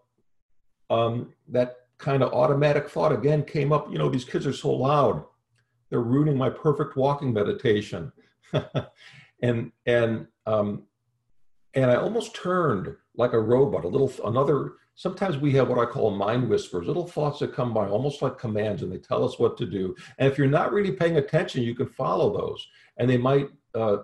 um, 0.89 1.33
that 1.49 1.77
kind 1.99 2.23
of 2.23 2.33
automatic 2.33 2.89
thought 2.89 3.13
again 3.13 3.43
came 3.43 3.73
up 3.73 3.91
you 3.91 3.99
know, 3.99 4.09
these 4.09 4.25
kids 4.25 4.47
are 4.47 4.53
so 4.53 4.71
loud. 4.71 5.25
They're 5.91 6.01
ruining 6.01 6.37
my 6.37 6.51
perfect 6.51 6.97
walking 6.97 7.33
meditation. 7.33 8.13
and, 9.43 9.73
and, 9.87 10.27
um, 10.47 10.85
and 11.75 11.91
I 11.91 11.97
almost 11.97 12.35
turned 12.35 12.97
like 13.17 13.33
a 13.33 13.41
robot, 13.41 13.85
a 13.85 13.89
little, 13.89 14.13
another, 14.25 14.75
sometimes 14.95 15.39
we 15.39 15.53
have 15.53 15.69
what 15.69 15.79
I 15.79 15.91
call 15.91 16.11
mind 16.11 16.49
whispers, 16.49 16.87
little 16.87 17.07
thoughts 17.07 17.39
that 17.41 17.55
come 17.55 17.73
by 17.73 17.89
almost 17.89 18.23
like 18.23 18.39
commands 18.39 18.83
and 18.83 18.93
they 18.93 18.99
tell 18.99 19.25
us 19.25 19.39
what 19.39 19.57
to 19.59 19.67
do. 19.67 19.95
And 20.19 20.31
if 20.31 20.39
you're 20.39 20.47
not 20.47 20.73
really 20.73 20.93
paying 20.93 21.17
attention, 21.17 21.63
you 21.63 21.75
can 21.75 21.87
follow 21.87 22.37
those 22.37 22.67
and 22.97 23.09
they 23.09 23.19
might 23.19 23.49
uh, 23.75 23.99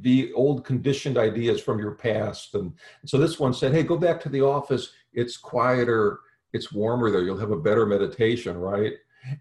be 0.00 0.32
old 0.32 0.64
conditioned 0.64 1.18
ideas 1.18 1.60
from 1.60 1.78
your 1.78 1.92
past. 1.92 2.54
And 2.54 2.72
so 3.04 3.18
this 3.18 3.38
one 3.38 3.54
said, 3.54 3.72
hey, 3.72 3.82
go 3.82 3.96
back 3.96 4.20
to 4.22 4.28
the 4.28 4.42
office. 4.42 4.90
It's 5.12 5.36
quieter. 5.36 6.20
It's 6.52 6.72
warmer 6.72 7.10
there. 7.10 7.22
You'll 7.22 7.38
have 7.38 7.50
a 7.50 7.56
better 7.56 7.86
meditation, 7.86 8.56
right? 8.56 8.92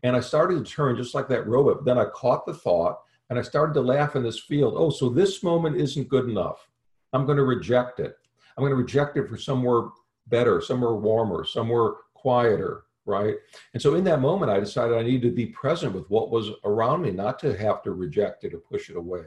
And 0.04 0.16
I 0.16 0.20
started 0.20 0.64
to 0.64 0.72
turn 0.72 0.96
just 0.96 1.14
like 1.14 1.28
that 1.30 1.48
robot. 1.48 1.86
Then 1.86 1.98
I 1.98 2.06
caught 2.06 2.46
the 2.46 2.54
thought 2.54 3.00
and 3.30 3.38
I 3.38 3.42
started 3.42 3.74
to 3.74 3.82
laugh 3.82 4.16
in 4.16 4.24
this 4.24 4.40
field. 4.40 4.76
Oh, 4.78 4.90
so 4.90 5.10
this 5.10 5.44
moment 5.44 5.78
isn't 5.78 6.10
good 6.10 6.30
enough. 6.30 6.68
I'm 7.14 7.26
going 7.26 7.38
to 7.38 7.44
reject 7.44 8.00
it. 8.00 8.18
I'm 8.58 8.62
going 8.62 8.72
to 8.72 8.76
reject 8.76 9.18
it 9.18 9.28
for 9.28 9.38
somewhere 9.38 9.90
better, 10.28 10.62
somewhere 10.62 10.96
warmer, 10.96 11.46
somewhere 11.46 11.94
quieter, 12.14 12.84
right? 13.06 13.36
And 13.74 13.82
so 13.82 13.96
in 13.96 14.04
that 14.06 14.22
moment, 14.22 14.52
I 14.52 14.60
decided 14.60 14.98
I 14.98 15.04
needed 15.04 15.30
to 15.30 15.36
be 15.36 15.48
present 15.48 15.94
with 15.94 16.10
what 16.10 16.32
was 16.32 16.50
around 16.64 17.02
me, 17.02 17.12
not 17.12 17.38
to 17.40 17.56
have 17.58 17.84
to 17.84 17.92
reject 17.92 18.44
it 18.44 18.54
or 18.54 18.60
push 18.60 18.90
it 18.90 18.98
away. 18.98 19.26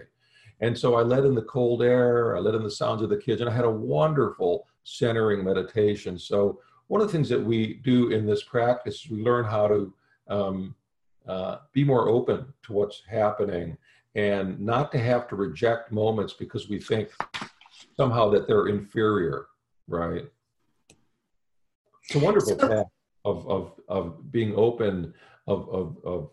And 0.61 0.77
so 0.77 0.97
I 0.97 1.03
let 1.03 1.25
in 1.25 1.35
the 1.35 1.43
cold 1.43 1.83
air, 1.83 2.37
I 2.37 2.41
let 2.41 2.55
in 2.55 2.65
the 2.65 2.71
sounds 2.71 3.03
of 3.03 3.11
the 3.11 3.17
kids, 3.17 3.41
and 3.41 3.49
I 3.49 3.55
had 3.55 3.65
a 3.65 3.71
wonderful 3.71 4.67
centering 4.83 5.45
meditation. 5.45 6.19
So 6.19 6.61
one 6.89 7.01
of 7.01 7.07
the 7.07 7.13
things 7.13 7.29
that 7.29 7.43
we 7.43 7.75
do 7.75 8.11
in 8.11 8.27
this 8.27 8.43
practice 8.43 9.05
is 9.05 9.11
we 9.11 9.23
learn 9.23 9.45
how 9.45 9.69
to 9.69 9.95
um, 10.29 10.75
uh, 11.29 11.59
be 11.73 11.85
more 11.85 12.09
open 12.09 12.53
to 12.65 12.73
what's 12.73 13.03
happening 13.09 13.77
and 14.15 14.59
not 14.59 14.91
to 14.91 14.99
have 14.99 15.29
to 15.29 15.37
reject 15.37 15.93
moments 15.93 16.33
because 16.33 16.69
we 16.69 16.81
think 16.81 17.11
somehow 17.99 18.31
that 18.31 18.47
they're 18.47 18.69
inferior, 18.69 19.47
right? 19.89 20.25
It's 22.05 22.15
a 22.15 22.19
wonderful 22.21 22.57
path 22.57 22.87
of, 23.25 23.47
of, 23.49 23.73
of 23.89 24.33
being 24.33 24.55
open, 24.57 25.13
of, 25.47 25.69
of, 25.69 26.31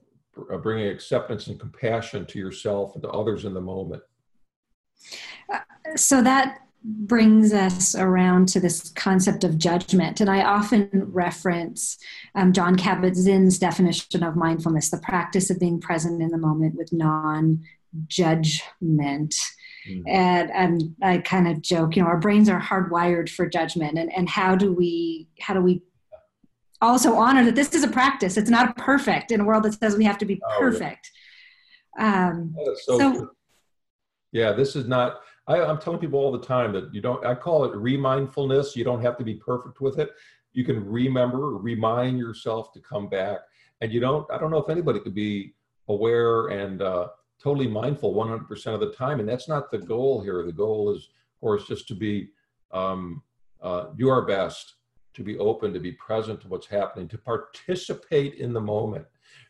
of 0.50 0.64
bringing 0.64 0.88
acceptance 0.88 1.48
and 1.48 1.60
compassion 1.60 2.26
to 2.28 2.40
yourself 2.40 2.94
and 2.94 3.04
to 3.04 3.10
others 3.10 3.46
in 3.46 3.54
the 3.54 3.62
moment. 3.62 4.04
Uh, 5.52 5.60
so 5.96 6.22
that 6.22 6.60
brings 6.84 7.52
us 7.52 7.96
around 7.96 8.48
to 8.48 8.60
this 8.60 8.92
concept 8.92 9.44
of 9.44 9.58
judgment. 9.58 10.22
And 10.22 10.30
I 10.30 10.44
often 10.44 10.90
reference 10.94 11.98
um, 12.36 12.54
Jon 12.54 12.76
Kabat 12.76 13.16
Zinn's 13.16 13.58
definition 13.58 14.24
of 14.24 14.36
mindfulness, 14.36 14.92
the 14.92 15.00
practice 15.00 15.50
of 15.50 15.60
being 15.60 15.82
present 15.82 16.22
in 16.22 16.30
the 16.30 16.38
moment 16.38 16.76
with 16.76 16.94
non 16.94 17.64
judgment. 18.08 19.36
Mm-hmm. 19.90 20.08
And, 20.08 20.52
and 20.52 20.96
I 21.02 21.18
kind 21.20 21.48
of 21.48 21.62
joke, 21.62 21.96
you 21.96 22.04
know, 22.04 22.08
our 22.08 22.20
brains 22.20 22.50
are 22.50 22.60
hardwired 22.60 23.30
for 23.30 23.48
judgment. 23.48 23.98
And, 23.98 24.12
and 24.14 24.28
how 24.28 24.56
do 24.56 24.74
we, 24.74 25.28
how 25.40 25.54
do 25.54 25.62
we 25.62 25.82
also 26.82 27.16
honor 27.16 27.44
that 27.46 27.56
this 27.56 27.74
is 27.74 27.84
a 27.84 27.88
practice? 27.88 28.38
It's 28.38 28.50
not 28.50 28.76
perfect 28.78 29.32
in 29.32 29.42
a 29.42 29.44
world 29.44 29.64
that 29.64 29.74
says 29.74 29.96
we 29.96 30.06
have 30.06 30.18
to 30.20 30.26
be 30.26 30.42
perfect. 30.58 31.12
Oh, 31.98 32.04
yeah. 32.04 32.30
um, 32.30 32.56
so, 32.84 33.00
so 33.00 33.30
yeah, 34.32 34.52
this 34.52 34.76
is 34.76 34.88
not, 34.88 35.22
I, 35.48 35.60
am 35.60 35.78
telling 35.78 36.00
people 36.00 36.20
all 36.20 36.32
the 36.32 36.46
time 36.46 36.74
that 36.74 36.94
you 36.94 37.02
don't, 37.02 37.26
I 37.26 37.36
call 37.36 37.66
it 37.66 37.76
remindfulness. 37.76 38.76
You 38.76 38.84
don't 38.84 39.02
have 39.02 39.18
to 39.18 39.24
be 39.24 39.36
perfect 39.36 39.80
with 39.82 40.00
it. 40.00 40.12
You 40.54 40.64
can 40.64 40.84
remember, 40.84 41.58
remind 41.58 42.18
yourself 42.18 42.74
to 42.74 42.80
come 42.80 43.08
back. 43.08 43.40
And 43.82 43.92
you 43.92 44.00
don't, 44.00 44.30
I 44.32 44.38
don't 44.38 44.52
know 44.52 44.58
if 44.58 44.70
anybody 44.70 45.00
could 45.00 45.14
be 45.14 45.54
aware 45.88 46.48
and 46.48 46.82
uh, 46.82 47.10
totally 47.42 47.68
mindful 47.68 48.14
100% 48.14 48.74
of 48.74 48.80
the 48.80 48.92
time. 48.92 49.20
And 49.20 49.28
that's 49.28 49.48
not 49.48 49.72
the 49.72 49.78
goal 49.78 50.22
here. 50.22 50.44
The 50.44 50.52
goal 50.52 50.94
is, 50.94 51.10
of 51.36 51.40
course, 51.40 51.68
just 51.68 51.88
to 51.90 51.96
be, 51.96 52.30
um, 52.72 53.22
uh, 53.62 53.88
do 53.98 54.10
our 54.10 54.26
best, 54.26 54.76
to 55.14 55.24
be 55.24 55.38
open, 55.38 55.74
to 55.74 55.80
be 55.80 55.94
present 55.94 56.42
to 56.42 56.48
what's 56.48 56.68
happening, 56.68 57.08
to 57.10 57.18
participate 57.18 58.36
in 58.36 58.54
the 58.54 58.62
moment 58.62 59.06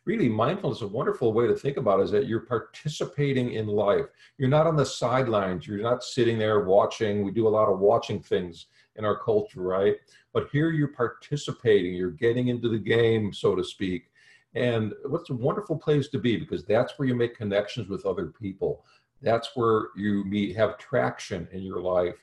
really 0.05 0.29
mindfulness, 0.29 0.81
a 0.81 0.87
wonderful 0.87 1.33
way 1.33 1.47
to 1.47 1.55
think 1.55 1.77
about 1.77 1.99
it 1.99 2.03
is 2.03 2.11
that 2.11 2.27
you're 2.27 2.41
participating 2.41 3.53
in 3.53 3.67
life. 3.67 4.05
You're 4.37 4.49
not 4.49 4.67
on 4.67 4.75
the 4.75 4.85
sidelines. 4.85 5.67
You're 5.67 5.81
not 5.81 6.03
sitting 6.03 6.37
there 6.37 6.65
watching. 6.65 7.23
We 7.23 7.31
do 7.31 7.47
a 7.47 7.49
lot 7.49 7.69
of 7.69 7.79
watching 7.79 8.21
things 8.21 8.67
in 8.95 9.03
our 9.03 9.17
culture, 9.17 9.61
right? 9.61 9.95
But 10.31 10.49
here 10.51 10.69
you're 10.69 10.89
participating. 10.89 11.95
You're 11.95 12.11
getting 12.11 12.49
into 12.49 12.69
the 12.69 12.77
game, 12.77 13.33
so 13.33 13.55
to 13.55 13.63
speak. 13.63 14.11
And 14.55 14.93
what's 15.05 15.29
a 15.29 15.33
wonderful 15.33 15.77
place 15.77 16.07
to 16.09 16.19
be 16.19 16.37
because 16.37 16.63
that's 16.63 16.97
where 16.97 17.07
you 17.07 17.15
make 17.15 17.37
connections 17.37 17.89
with 17.89 18.05
other 18.05 18.27
people. 18.27 18.85
That's 19.21 19.49
where 19.55 19.87
you 19.95 20.23
meet, 20.25 20.55
have 20.55 20.77
traction 20.77 21.47
in 21.51 21.61
your 21.61 21.81
life. 21.81 22.15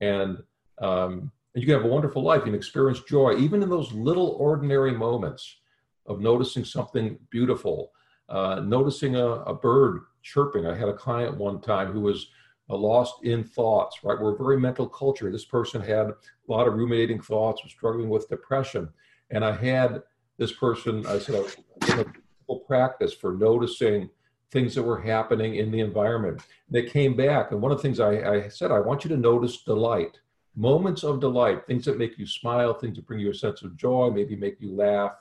And, 0.00 0.38
um, 0.78 1.30
and 1.54 1.62
you 1.62 1.66
can 1.66 1.76
have 1.76 1.84
a 1.84 1.94
wonderful 1.94 2.22
life. 2.22 2.44
Can 2.44 2.54
experience 2.54 3.00
joy, 3.00 3.36
even 3.36 3.62
in 3.62 3.70
those 3.70 3.92
little 3.92 4.36
ordinary 4.38 4.92
moments 4.92 5.56
of 6.06 6.20
noticing 6.20 6.64
something 6.64 7.18
beautiful, 7.30 7.92
uh, 8.28 8.60
noticing 8.64 9.16
a, 9.16 9.26
a, 9.26 9.54
bird 9.54 10.02
chirping. 10.22 10.66
I 10.66 10.74
had 10.74 10.88
a 10.88 10.94
client 10.94 11.36
one 11.36 11.60
time 11.60 11.92
who 11.92 12.00
was 12.00 12.28
uh, 12.68 12.76
lost 12.76 13.24
in 13.24 13.44
thoughts, 13.44 13.98
right? 14.02 14.18
We're 14.18 14.34
a 14.34 14.38
very 14.38 14.58
mental 14.58 14.88
culture. 14.88 15.30
This 15.30 15.44
person 15.44 15.80
had 15.80 16.08
a 16.08 16.14
lot 16.48 16.66
of 16.66 16.74
ruminating 16.74 17.20
thoughts, 17.20 17.62
was 17.62 17.72
struggling 17.72 18.08
with 18.08 18.28
depression. 18.28 18.88
And 19.30 19.44
I 19.44 19.52
had 19.52 20.02
this 20.38 20.52
person, 20.52 21.06
I 21.06 21.18
said, 21.18 21.44
a 22.48 22.54
practice 22.66 23.12
for 23.12 23.32
noticing 23.32 24.08
things 24.50 24.74
that 24.74 24.82
were 24.82 25.00
happening 25.00 25.56
in 25.56 25.70
the 25.70 25.80
environment. 25.80 26.42
And 26.68 26.76
they 26.76 26.88
came 26.88 27.16
back. 27.16 27.50
And 27.50 27.60
one 27.60 27.72
of 27.72 27.78
the 27.78 27.82
things 27.82 28.00
I, 28.00 28.34
I 28.34 28.48
said, 28.48 28.70
I 28.70 28.80
want 28.80 29.04
you 29.04 29.08
to 29.10 29.16
notice 29.16 29.62
delight 29.62 30.18
moments 30.56 31.04
of 31.04 31.20
delight, 31.20 31.66
things 31.66 31.84
that 31.84 31.98
make 31.98 32.18
you 32.18 32.26
smile, 32.26 32.72
things 32.72 32.96
that 32.96 33.06
bring 33.06 33.20
you 33.20 33.30
a 33.30 33.34
sense 33.34 33.62
of 33.62 33.76
joy, 33.76 34.10
maybe 34.10 34.34
make 34.34 34.58
you 34.58 34.74
laugh, 34.74 35.12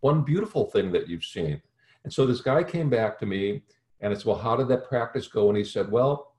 one 0.00 0.22
beautiful 0.22 0.66
thing 0.66 0.90
that 0.92 1.08
you've 1.08 1.24
seen. 1.24 1.62
And 2.04 2.12
so 2.12 2.26
this 2.26 2.40
guy 2.40 2.64
came 2.64 2.90
back 2.90 3.18
to 3.20 3.26
me 3.26 3.62
and 4.00 4.12
I 4.12 4.16
said, 4.16 4.26
well, 4.26 4.38
how 4.38 4.56
did 4.56 4.68
that 4.68 4.88
practice 4.88 5.28
go? 5.28 5.48
And 5.48 5.56
he 5.56 5.64
said, 5.64 5.90
well, 5.90 6.34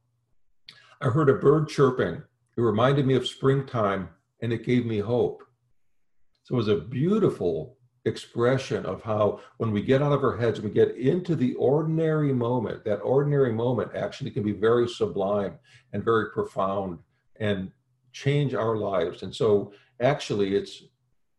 I 1.01 1.07
heard 1.07 1.29
a 1.29 1.33
bird 1.33 1.69
chirping. 1.69 2.21
It 2.57 2.61
reminded 2.61 3.05
me 3.07 3.15
of 3.15 3.27
springtime 3.27 4.09
and 4.41 4.51
it 4.51 4.65
gave 4.65 4.85
me 4.85 4.99
hope. 4.99 5.43
So 6.43 6.55
it 6.55 6.57
was 6.57 6.67
a 6.67 6.75
beautiful 6.75 7.77
expression 8.09 8.85
of 8.85 9.01
how 9.01 9.39
when 9.57 9.71
we 9.71 9.81
get 9.81 10.01
out 10.01 10.11
of 10.11 10.23
our 10.23 10.35
heads, 10.35 10.59
we 10.59 10.69
get 10.69 10.97
into 10.97 11.35
the 11.35 11.53
ordinary 11.55 12.33
moment, 12.33 12.83
that 12.83 12.97
ordinary 12.97 13.53
moment 13.53 13.95
actually 13.95 14.31
can 14.31 14.43
be 14.43 14.51
very 14.51 14.87
sublime 14.87 15.57
and 15.93 16.03
very 16.03 16.31
profound 16.31 16.99
and 17.39 17.71
change 18.11 18.53
our 18.53 18.75
lives. 18.75 19.23
And 19.23 19.33
so 19.33 19.71
actually 20.01 20.55
it's 20.55 20.83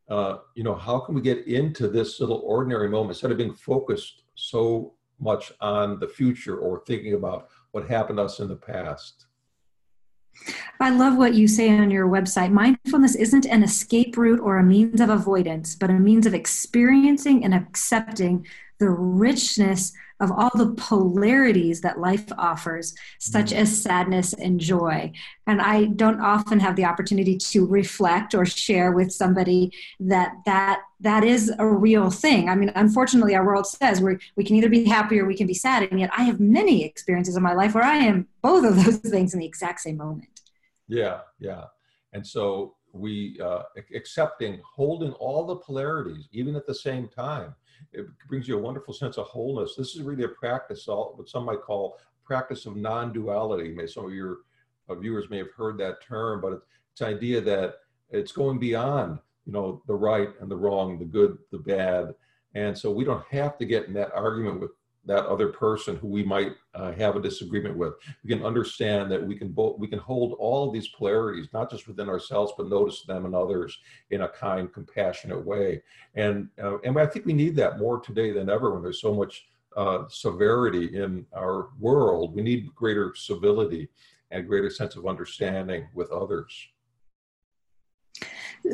uh, 0.09 0.39
you 0.57 0.65
know, 0.65 0.75
how 0.75 0.99
can 0.99 1.15
we 1.15 1.21
get 1.21 1.47
into 1.47 1.87
this 1.87 2.19
little 2.19 2.43
ordinary 2.45 2.89
moment 2.89 3.11
instead 3.11 3.31
of 3.31 3.39
being 3.39 3.55
focused 3.55 4.25
so 4.35 4.95
much 5.21 5.53
on 5.61 6.01
the 6.01 6.09
future 6.09 6.57
or 6.59 6.83
thinking 6.87 7.15
about 7.15 7.49
what 7.73 7.89
happened 7.89 8.17
to 8.17 8.25
us 8.25 8.41
in 8.41 8.49
the 8.49 8.57
past. 8.57 9.27
I 10.81 10.91
love 10.91 11.17
what 11.17 11.35
you 11.35 11.47
say 11.47 11.69
on 11.71 11.91
your 11.91 12.09
website. 12.09 12.51
Mindfulness 12.51 13.15
isn't 13.15 13.45
an 13.47 13.63
escape 13.63 14.17
route 14.17 14.41
or 14.41 14.59
a 14.59 14.65
means 14.65 15.01
of 15.01 15.11
avoidance, 15.11 15.75
but 15.75 15.91
a 15.91 15.95
means 15.95 16.27
of 16.27 16.35
experiencing 16.35 17.45
and 17.45 17.55
accepting 17.55 18.47
the 18.79 18.89
richness 18.89 19.93
of 20.21 20.31
all 20.31 20.51
the 20.55 20.75
polarities 20.77 21.81
that 21.81 21.99
life 21.99 22.27
offers, 22.37 22.95
such 23.19 23.51
mm. 23.51 23.57
as 23.57 23.83
sadness 23.83 24.35
and 24.35 24.61
joy. 24.61 25.11
And 25.47 25.61
I 25.61 25.87
don't 25.87 26.21
often 26.21 26.61
have 26.61 26.77
the 26.77 26.85
opportunity 26.85 27.37
to 27.39 27.67
reflect 27.67 28.35
or 28.35 28.45
share 28.45 28.93
with 28.93 29.13
somebody 29.13 29.73
that 29.99 30.33
that 30.45 30.83
that 31.01 31.25
is 31.25 31.51
a 31.59 31.67
real 31.67 32.11
thing. 32.11 32.51
I 32.51 32.55
mean, 32.55 32.71
unfortunately, 32.75 33.35
our 33.35 33.45
world 33.45 33.67
says 33.67 34.01
we 34.01 34.19
we 34.37 34.45
can 34.45 34.57
either 34.57 34.69
be 34.69 34.85
happy 34.85 35.19
or 35.19 35.25
we 35.25 35.37
can 35.37 35.47
be 35.47 35.55
sad, 35.55 35.85
and 35.91 35.99
yet 35.99 36.11
I 36.17 36.25
have 36.25 36.39
many 36.39 36.85
experiences 36.85 37.37
in 37.37 37.43
my 37.43 37.55
life 37.55 37.75
where 37.75 37.85
I 37.85 37.97
am 37.97 38.29
both 38.43 38.65
of 38.65 38.85
those 38.85 38.97
things 39.11 39.33
in 39.33 39.41
the 39.41 39.47
exact 39.47 39.81
same 39.81 39.97
moment. 39.97 40.30
Yeah, 40.91 41.21
yeah, 41.39 41.65
and 42.13 42.27
so 42.27 42.75
we 42.93 43.39
uh, 43.41 43.63
accepting, 43.95 44.61
holding 44.65 45.13
all 45.13 45.47
the 45.47 45.57
polarities, 45.57 46.29
even 46.33 46.57
at 46.57 46.67
the 46.67 46.75
same 46.75 47.09
time 47.09 47.55
it 47.93 48.07
brings 48.29 48.47
you 48.49 48.59
a 48.59 48.61
wonderful 48.61 48.95
sense 48.95 49.17
of 49.19 49.27
wholeness. 49.27 49.75
This 49.77 49.95
is 49.95 50.03
really 50.03 50.25
a 50.25 50.29
practice, 50.29 50.87
what 50.87 51.29
some 51.29 51.45
might 51.45 51.63
call 51.63 51.99
practice 52.25 52.67
of 52.67 52.77
non-duality. 52.77 53.71
May 53.71 53.87
some 53.87 54.07
of 54.07 54.13
your 54.13 54.39
uh, 54.89 54.95
viewers 54.95 55.31
may 55.31 55.39
have 55.39 55.51
heard 55.57 55.79
that 55.79 56.03
term, 56.03 56.41
but 56.41 56.63
it's 56.93 57.03
idea 57.03 57.41
that 57.41 57.77
it's 58.11 58.33
going 58.33 58.59
beyond, 58.59 59.19
you 59.47 59.53
know, 59.53 59.83
the 59.87 59.95
right 59.95 60.29
and 60.41 60.51
the 60.51 60.57
wrong, 60.57 60.99
the 60.99 61.05
good, 61.05 61.39
the 61.51 61.59
bad, 61.59 62.15
and 62.55 62.77
so 62.77 62.91
we 62.91 63.05
don't 63.05 63.25
have 63.31 63.57
to 63.59 63.65
get 63.65 63.87
in 63.87 63.95
that 63.95 64.13
argument 64.13 64.61
with 64.61 64.73
that 65.11 65.27
other 65.27 65.49
person 65.49 65.97
who 65.97 66.07
we 66.07 66.23
might 66.23 66.53
uh, 66.77 66.93
have 66.93 67.17
a 67.17 67.21
disagreement 67.21 67.77
with. 67.77 67.95
We 68.23 68.31
can 68.31 68.45
understand 68.45 69.11
that 69.11 69.21
we 69.21 69.35
can 69.37 69.49
both 69.49 69.77
we 69.77 69.89
can 69.89 69.99
hold 69.99 70.37
all 70.39 70.69
of 70.69 70.73
these 70.73 70.87
polarities, 70.87 71.49
not 71.53 71.69
just 71.69 71.89
within 71.89 72.09
ourselves, 72.09 72.53
but 72.57 72.69
notice 72.69 73.03
them 73.03 73.27
in 73.27 73.35
others 73.35 73.77
in 74.11 74.21
a 74.21 74.29
kind, 74.29 74.73
compassionate 74.73 75.45
way. 75.45 75.83
And 76.15 76.49
uh, 76.63 76.79
and 76.85 76.97
I 76.97 77.07
think 77.07 77.27
we 77.27 77.33
need 77.33 77.57
that 77.57 77.81
more 77.81 77.99
today 77.99 78.31
than 78.31 78.49
ever 78.49 78.73
when 78.73 78.85
there's 78.85 79.01
so 79.01 79.13
much 79.13 79.47
uh, 79.77 80.05
severity 80.09 80.97
in 80.97 81.27
our 81.35 81.71
world. 81.81 82.37
We 82.37 82.43
need 82.43 82.73
greater 82.77 83.13
civility 83.17 83.89
and 84.31 84.47
greater 84.47 84.71
sense 84.71 84.95
of 84.95 85.09
understanding 85.09 85.89
with 85.93 86.13
others. 86.13 86.55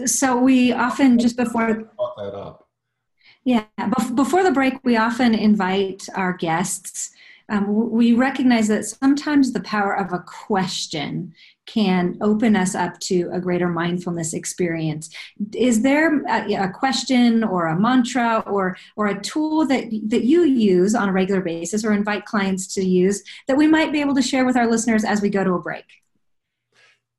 So 0.05 0.37
we 0.37 0.73
often 0.73 1.19
just 1.19 1.39
before 1.39 1.91
that 2.19 2.35
up 2.35 2.66
yeah, 3.47 3.67
before 4.17 4.43
the 4.43 4.51
break, 4.51 4.75
we 4.83 4.97
often 4.97 5.33
invite 5.33 6.09
our 6.17 6.33
guests. 6.33 7.13
Um, 7.49 7.93
we 7.93 8.13
recognize 8.13 8.67
that 8.67 8.85
sometimes 8.85 9.53
the 9.53 9.61
power 9.61 9.97
of 9.97 10.13
a 10.13 10.19
question 10.19 11.33
can 11.65 12.19
open 12.21 12.57
us 12.57 12.75
up 12.75 12.99
to 13.03 13.31
a 13.33 13.41
greater 13.41 13.69
mindfulness 13.69 14.35
experience. 14.35 15.11
Is 15.55 15.83
there 15.83 16.25
a, 16.25 16.55
a, 16.55 16.69
question 16.71 17.45
or 17.45 17.69
a 17.69 17.79
mantra 17.79 18.43
or 18.49 18.77
or 18.97 19.07
a 19.07 19.21
tool 19.21 19.65
that 19.67 19.85
that 20.09 20.25
you 20.25 20.43
use 20.43 20.97
on 20.97 21.09
a 21.09 21.13
regular 21.13 21.41
basis 21.41 21.85
or 21.85 21.93
invite 21.93 22.25
clients 22.25 22.75
to 22.75 22.85
use 22.85 23.23
that 23.47 23.57
we 23.57 23.69
might 23.69 23.93
be 23.93 24.01
able 24.01 24.17
to 24.17 24.23
share 24.23 24.45
with 24.45 24.57
our 24.57 24.67
listeners 24.67 25.05
as 25.05 25.23
we 25.23 25.31
go 25.31 25.45
to 25.45 25.53
a 25.53 25.63
break? 25.63 25.85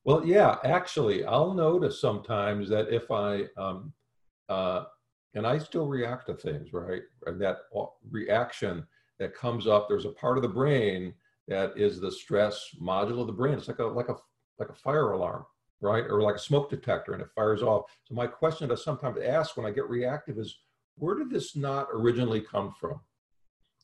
Well, 0.03 0.25
yeah, 0.25 0.57
actually, 0.65 1.24
I'll 1.24 1.53
notice 1.53 2.01
sometimes 2.01 2.67
that 2.67 2.89
if 2.93 3.10
I 3.12 3.46
um, 3.55 3.93
uh, 4.50 4.84
and 5.34 5.46
I 5.46 5.57
still 5.57 5.88
react 5.88 6.27
to 6.27 6.34
things, 6.34 6.74
right? 6.74 7.01
And 7.25 7.39
that 7.41 7.57
reaction 8.10 8.86
that 9.19 9.36
comes 9.36 9.67
up, 9.67 9.88
there's 9.88 10.05
a 10.05 10.12
part 10.12 10.38
of 10.38 10.43
the 10.43 10.50
brain 10.50 11.13
that 11.48 11.74
is 11.77 12.00
the 12.00 12.12
stress 12.12 12.69
module 12.81 13.22
of 13.22 13.27
the 13.27 13.34
brain. 13.34 13.57
It's 13.57 13.67
like 13.67 13.79
a 13.79 13.86
like 13.86 14.10
a 14.10 14.15
like 14.60 14.69
a 14.69 14.74
fire 14.74 15.12
alarm, 15.12 15.46
right? 15.81 16.03
Or 16.10 16.22
like 16.22 16.36
a 16.36 16.39
smoke 16.39 16.69
detector, 16.69 17.13
and 17.13 17.22
it 17.22 17.29
fires 17.36 17.62
off. 17.62 17.86
So 18.05 18.15
my 18.15 18.27
question 18.27 18.68
that 18.68 18.79
I 18.79 18.81
sometimes 18.81 19.18
ask 19.24 19.55
when 19.55 19.66
I 19.66 19.72
get 19.72 19.90
reactive 19.90 20.37
is, 20.37 20.59
where 20.96 21.16
did 21.16 21.29
this 21.29 21.55
knot 21.55 21.87
originally 21.94 22.42
come 22.42 22.74
from? 22.79 23.00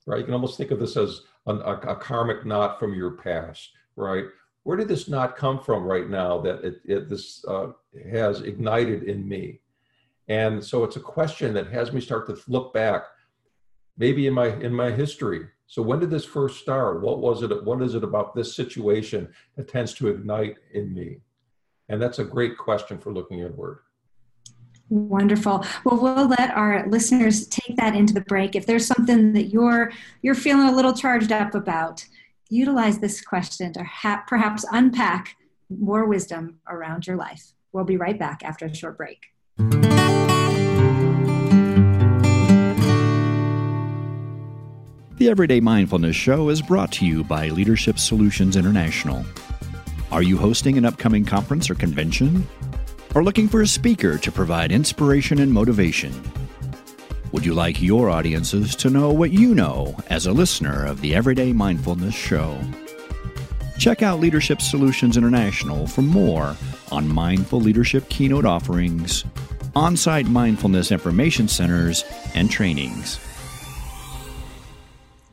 Right? 0.05 0.19
You 0.19 0.25
can 0.25 0.33
almost 0.33 0.57
think 0.57 0.71
of 0.71 0.79
this 0.79 0.97
as 0.97 1.21
a, 1.45 1.53
a, 1.53 1.75
a 1.79 1.95
karmic 1.95 2.45
knot 2.45 2.79
from 2.79 2.93
your 2.93 3.11
past, 3.11 3.69
right? 3.95 4.25
Where 4.63 4.77
did 4.77 4.87
this 4.87 5.07
knot 5.07 5.37
come 5.37 5.59
from 5.59 5.83
right 5.83 6.09
now 6.09 6.41
that 6.41 6.63
it, 6.63 6.81
it 6.85 7.09
this 7.09 7.45
uh, 7.47 7.67
has 8.11 8.41
ignited 8.41 9.03
in 9.03 9.27
me? 9.27 9.61
And 10.27 10.63
so 10.63 10.83
it's 10.83 10.95
a 10.95 11.01
question 11.01 11.53
that 11.53 11.67
has 11.67 11.91
me 11.91 12.01
start 12.01 12.27
to 12.27 12.37
look 12.47 12.73
back, 12.73 13.03
maybe 13.97 14.27
in 14.27 14.33
my 14.33 14.47
in 14.47 14.73
my 14.73 14.91
history. 14.91 15.47
So 15.67 15.81
when 15.81 15.99
did 15.99 16.11
this 16.11 16.25
first 16.25 16.59
start? 16.59 17.01
What 17.01 17.19
was 17.19 17.43
it? 17.43 17.63
What 17.63 17.81
is 17.81 17.95
it 17.95 18.03
about 18.03 18.35
this 18.35 18.55
situation 18.55 19.33
that 19.57 19.67
tends 19.67 19.93
to 19.95 20.07
ignite 20.07 20.57
in 20.73 20.93
me? 20.93 21.17
And 21.89 22.01
that's 22.01 22.19
a 22.19 22.23
great 22.23 22.57
question 22.57 22.97
for 22.97 23.11
looking 23.11 23.39
inward. 23.39 23.79
Wonderful. 24.89 25.65
Well, 25.83 25.99
we'll 25.99 26.27
let 26.27 26.51
our 26.51 26.87
listeners 26.87 27.47
take 27.47 27.75
that 27.77 27.95
into 27.95 28.13
the 28.13 28.21
break. 28.21 28.55
If 28.55 28.65
there's 28.65 28.85
something 28.85 29.33
that 29.33 29.45
you're 29.45 29.91
you're 30.21 30.35
feeling 30.35 30.69
a 30.69 30.75
little 30.75 30.93
charged 30.93 31.31
up 31.31 31.55
about, 31.55 32.05
utilize 32.49 32.99
this 32.99 33.21
question 33.21 33.73
to 33.73 33.83
ha- 33.83 34.23
perhaps 34.27 34.65
unpack 34.71 35.35
more 35.69 36.05
wisdom 36.05 36.59
around 36.67 37.07
your 37.07 37.15
life. 37.15 37.53
We'll 37.71 37.85
be 37.85 37.97
right 37.97 38.19
back 38.19 38.43
after 38.43 38.65
a 38.65 38.75
short 38.75 38.97
break. 38.97 39.92
The 45.23 45.29
Everyday 45.29 45.61
Mindfulness 45.61 46.17
Show 46.17 46.49
is 46.49 46.61
brought 46.61 46.91
to 46.91 47.05
you 47.05 47.23
by 47.23 47.47
Leadership 47.47 47.97
Solutions 47.97 48.57
International. 48.57 49.25
Are 50.11 50.21
you 50.21 50.35
hosting 50.35 50.77
an 50.77 50.83
upcoming 50.83 51.23
conference 51.23 51.69
or 51.69 51.75
convention? 51.75 52.45
Or 53.15 53.23
looking 53.23 53.47
for 53.47 53.61
a 53.61 53.65
speaker 53.65 54.17
to 54.17 54.31
provide 54.33 54.73
inspiration 54.73 55.39
and 55.39 55.49
motivation? 55.49 56.11
Would 57.31 57.45
you 57.45 57.53
like 57.53 57.81
your 57.81 58.09
audiences 58.09 58.75
to 58.75 58.89
know 58.89 59.13
what 59.13 59.31
you 59.31 59.55
know 59.55 59.95
as 60.09 60.27
a 60.27 60.33
listener 60.33 60.85
of 60.85 60.99
the 60.99 61.15
Everyday 61.15 61.53
Mindfulness 61.53 62.13
Show? 62.13 62.59
Check 63.79 64.03
out 64.03 64.19
Leadership 64.19 64.61
Solutions 64.61 65.15
International 65.15 65.87
for 65.87 66.01
more 66.01 66.57
on 66.91 67.07
mindful 67.07 67.61
leadership 67.61 68.09
keynote 68.09 68.45
offerings, 68.45 69.23
on 69.73 69.95
site 69.95 70.27
mindfulness 70.27 70.91
information 70.91 71.47
centers, 71.47 72.03
and 72.35 72.51
trainings. 72.51 73.21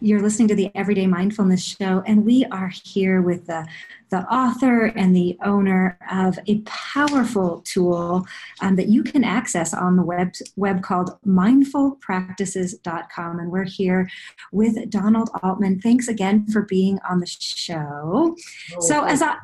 You're 0.03 0.23
listening 0.23 0.49
to 0.49 0.55
the 0.55 0.71
Everyday 0.75 1.07
Mindfulness 1.07 1.63
Show, 1.63 2.03
and 2.07 2.25
we 2.25 2.47
are 2.47 2.73
here 2.85 3.21
with 3.21 3.47
the, 3.47 3.67
the 4.09 4.23
author 4.33 4.87
and 4.87 5.15
the 5.15 5.37
owner 5.45 5.99
of 6.11 6.39
a 6.47 6.61
powerful 6.61 7.61
tool 7.67 8.27
um, 8.63 8.77
that 8.77 8.89
you 8.89 9.03
can 9.03 9.25
access 9.25 9.75
on 9.75 9.97
the 9.97 10.03
web, 10.03 10.33
web 10.57 10.83
called 10.83 11.19
mindfulpractices.com. 11.27 13.41
And 13.41 13.51
we're 13.51 13.65
here 13.65 14.09
with 14.53 14.89
Donald 14.89 15.29
Altman. 15.43 15.81
Thanks 15.81 16.09
again 16.09 16.47
for 16.47 16.63
being 16.63 16.99
on 17.09 17.21
the 17.21 17.27
show. 17.27 17.75
Oh, 17.77 18.35
so, 18.81 19.05
as 19.05 19.21
I 19.21 19.37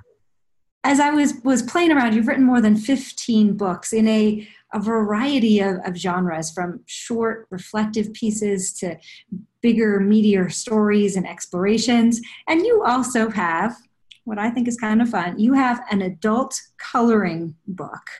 as 0.84 1.00
I 1.00 1.10
was 1.10 1.34
was 1.44 1.62
playing 1.62 1.92
around, 1.92 2.14
you've 2.14 2.28
written 2.28 2.44
more 2.44 2.62
than 2.62 2.76
15 2.76 3.58
books 3.58 3.92
in 3.92 4.08
a 4.08 4.48
a 4.76 4.78
variety 4.78 5.60
of, 5.60 5.78
of, 5.86 5.96
genres 5.96 6.50
from 6.50 6.80
short 6.84 7.46
reflective 7.50 8.12
pieces 8.12 8.74
to 8.74 8.96
bigger 9.62 9.98
meteor 10.00 10.50
stories 10.50 11.16
and 11.16 11.26
explorations. 11.26 12.20
And 12.46 12.60
you 12.66 12.84
also 12.84 13.30
have 13.30 13.74
what 14.24 14.38
i 14.38 14.50
think 14.50 14.68
is 14.68 14.76
kind 14.76 15.00
of 15.00 15.08
fun. 15.08 15.38
You 15.38 15.54
have 15.54 15.80
an 15.90 16.02
adult 16.02 16.60
coloring 16.78 17.54
book. 17.66 18.10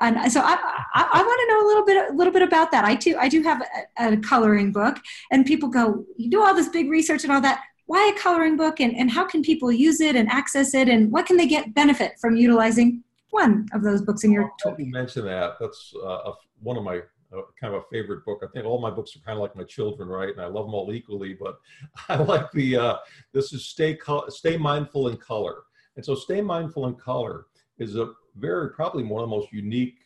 And 0.00 0.30
so 0.30 0.40
i, 0.40 0.54
I, 0.94 1.08
I 1.12 1.22
want 1.22 1.40
to 1.40 1.48
know 1.48 1.64
a 1.64 1.68
little 1.68 1.84
bit 1.86 2.10
a 2.10 2.12
little 2.12 2.32
bit 2.32 2.42
about 2.42 2.70
that. 2.72 2.84
I 2.84 2.96
too 2.96 3.16
i 3.18 3.28
do 3.28 3.42
have 3.42 3.62
a, 3.98 4.14
a 4.14 4.16
coloring 4.18 4.72
book 4.72 4.98
and 5.30 5.46
people 5.46 5.68
go 5.68 6.04
you 6.18 6.28
do 6.28 6.42
all 6.42 6.54
this 6.54 6.68
big 6.68 6.90
research 6.90 7.24
and 7.24 7.32
all 7.32 7.40
that. 7.40 7.62
Why 7.86 8.12
a 8.14 8.18
coloring 8.18 8.56
book? 8.56 8.80
And, 8.80 8.96
and 8.96 9.10
how 9.10 9.26
can 9.26 9.42
people 9.42 9.70
use 9.70 10.00
it 10.00 10.16
and 10.16 10.28
access 10.30 10.72
it? 10.74 10.88
And 10.88 11.12
what 11.12 11.26
can 11.26 11.36
they 11.36 11.46
get 11.46 11.74
benefit 11.74 12.18
from 12.18 12.34
utilizing 12.34 13.04
one 13.34 13.66
of 13.72 13.82
those 13.82 14.00
books 14.00 14.24
in 14.24 14.32
your 14.32 14.50
tool. 14.62 14.76
You 14.78 14.86
mentioned 14.86 15.26
that. 15.26 15.56
That's 15.60 15.92
uh, 16.02 16.30
a, 16.30 16.32
one 16.62 16.76
of 16.76 16.84
my 16.84 16.98
uh, 17.36 17.42
kind 17.60 17.74
of 17.74 17.82
a 17.82 17.84
favorite 17.90 18.24
book. 18.24 18.42
I 18.42 18.46
think 18.52 18.64
all 18.64 18.80
my 18.80 18.90
books 18.90 19.16
are 19.16 19.20
kind 19.20 19.36
of 19.36 19.42
like 19.42 19.56
my 19.56 19.64
children, 19.64 20.08
right? 20.08 20.28
And 20.28 20.40
I 20.40 20.46
love 20.46 20.66
them 20.66 20.74
all 20.74 20.92
equally. 20.92 21.34
But 21.34 21.58
I 22.08 22.16
like 22.16 22.50
the 22.52 22.76
uh, 22.76 22.96
this 23.32 23.52
is 23.52 23.66
stay 23.66 23.98
stay 24.28 24.56
mindful 24.56 25.08
in 25.08 25.16
color. 25.16 25.62
And 25.96 26.04
so 26.04 26.14
stay 26.14 26.40
mindful 26.40 26.86
in 26.86 26.94
color 26.94 27.46
is 27.78 27.96
a 27.96 28.12
very 28.36 28.70
probably 28.70 29.02
one 29.02 29.22
of 29.22 29.28
the 29.28 29.36
most 29.36 29.52
unique 29.52 29.98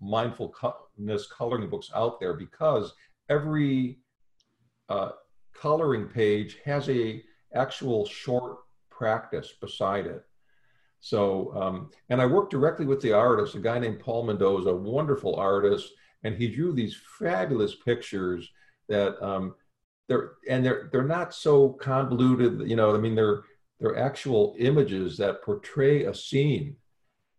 mindfulness 0.00 1.26
coloring 1.36 1.68
books 1.68 1.90
out 1.94 2.20
there 2.20 2.34
because 2.34 2.92
every 3.28 3.98
uh, 4.88 5.10
coloring 5.52 6.06
page 6.06 6.58
has 6.64 6.88
a 6.88 7.22
actual 7.54 8.06
short 8.06 8.58
practice 8.90 9.52
beside 9.60 10.06
it 10.06 10.24
so, 11.00 11.54
um, 11.54 11.90
and 12.08 12.20
I 12.20 12.26
worked 12.26 12.50
directly 12.50 12.86
with 12.86 13.00
the 13.00 13.12
artist, 13.12 13.54
a 13.54 13.60
guy 13.60 13.78
named 13.78 14.00
Paul 14.00 14.24
Mendoza, 14.24 14.70
a 14.70 14.76
wonderful 14.76 15.36
artist, 15.36 15.92
and 16.24 16.34
he 16.34 16.48
drew 16.48 16.72
these 16.72 17.00
fabulous 17.18 17.76
pictures 17.76 18.50
that 18.88 19.22
um, 19.24 19.54
they're 20.08 20.32
and 20.48 20.64
they're 20.64 20.88
they're 20.90 21.04
not 21.04 21.34
so 21.34 21.70
convoluted. 21.70 22.68
You 22.68 22.76
know, 22.76 22.94
I 22.94 22.98
mean, 22.98 23.14
they're 23.14 23.42
they're 23.78 23.96
actual 23.96 24.56
images 24.58 25.16
that 25.18 25.42
portray 25.42 26.04
a 26.04 26.14
scene, 26.14 26.76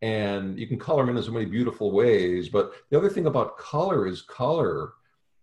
and 0.01 0.57
you 0.57 0.67
can 0.67 0.79
color 0.79 1.05
them 1.05 1.17
in 1.17 1.23
so 1.23 1.31
many 1.31 1.45
beautiful 1.45 1.91
ways. 1.91 2.47
But 2.47 2.71
the 2.89 2.97
other 2.97 3.09
thing 3.09 3.25
about 3.25 3.57
color 3.57 4.07
is 4.07 4.21
color, 4.21 4.93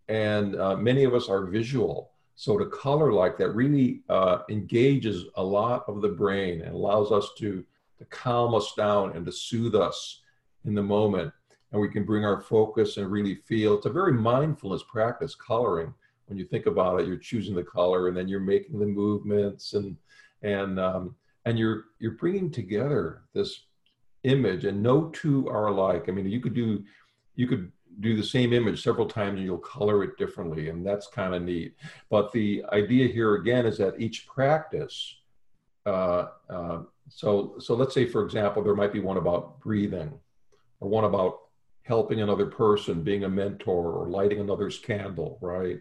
and 0.08 0.56
uh, 0.56 0.76
many 0.76 1.04
of 1.04 1.14
us 1.14 1.28
are 1.28 1.46
visual. 1.46 2.12
So 2.38 2.58
to 2.58 2.66
color 2.66 3.12
like 3.12 3.38
that 3.38 3.50
really 3.54 4.02
uh, 4.08 4.40
engages 4.50 5.24
a 5.36 5.42
lot 5.42 5.84
of 5.88 6.02
the 6.02 6.08
brain 6.08 6.60
and 6.60 6.74
allows 6.74 7.10
us 7.10 7.30
to 7.38 7.64
to 7.98 8.04
calm 8.06 8.54
us 8.54 8.72
down 8.76 9.16
and 9.16 9.24
to 9.26 9.32
soothe 9.32 9.74
us 9.74 10.22
in 10.64 10.74
the 10.74 10.82
moment. 10.82 11.32
And 11.72 11.80
we 11.80 11.88
can 11.88 12.04
bring 12.04 12.24
our 12.24 12.40
focus 12.40 12.96
and 12.96 13.10
really 13.10 13.34
feel. 13.34 13.74
It's 13.74 13.86
a 13.86 13.90
very 13.90 14.12
mindfulness 14.12 14.82
practice, 14.82 15.34
coloring. 15.34 15.92
When 16.26 16.38
you 16.38 16.44
think 16.44 16.66
about 16.66 17.00
it, 17.00 17.06
you're 17.06 17.16
choosing 17.16 17.54
the 17.54 17.62
color 17.62 18.08
and 18.08 18.16
then 18.16 18.28
you're 18.28 18.40
making 18.40 18.78
the 18.78 18.86
movements 18.86 19.74
and 19.74 19.96
and 20.42 20.78
um, 20.78 21.14
and 21.44 21.58
you're 21.58 21.84
you're 21.98 22.12
bringing 22.12 22.50
together 22.50 23.22
this 23.32 23.62
image. 24.24 24.64
And 24.64 24.82
no 24.82 25.08
two 25.10 25.48
are 25.48 25.66
alike. 25.68 26.06
I 26.08 26.12
mean, 26.12 26.26
you 26.26 26.40
could 26.40 26.54
do 26.54 26.84
you 27.34 27.46
could 27.46 27.70
do 28.00 28.16
the 28.16 28.22
same 28.22 28.52
image 28.52 28.82
several 28.82 29.06
times 29.06 29.36
and 29.36 29.44
you'll 29.44 29.58
color 29.58 30.02
it 30.02 30.18
differently 30.18 30.68
and 30.68 30.84
that's 30.84 31.06
kind 31.06 31.34
of 31.34 31.42
neat 31.42 31.74
but 32.10 32.30
the 32.32 32.62
idea 32.72 33.06
here 33.08 33.36
again 33.36 33.64
is 33.64 33.78
that 33.78 33.98
each 33.98 34.26
practice 34.26 35.16
uh, 35.86 36.28
uh, 36.50 36.78
so, 37.08 37.54
so 37.58 37.74
let's 37.74 37.94
say, 37.94 38.06
for 38.06 38.24
example, 38.24 38.62
there 38.62 38.74
might 38.74 38.92
be 38.92 39.00
one 39.00 39.16
about 39.16 39.60
breathing, 39.60 40.12
or 40.80 40.88
one 40.88 41.04
about 41.04 41.38
helping 41.82 42.20
another 42.20 42.46
person, 42.46 43.02
being 43.02 43.24
a 43.24 43.28
mentor, 43.28 43.92
or 43.92 44.08
lighting 44.08 44.40
another's 44.40 44.78
candle, 44.78 45.38
right? 45.40 45.80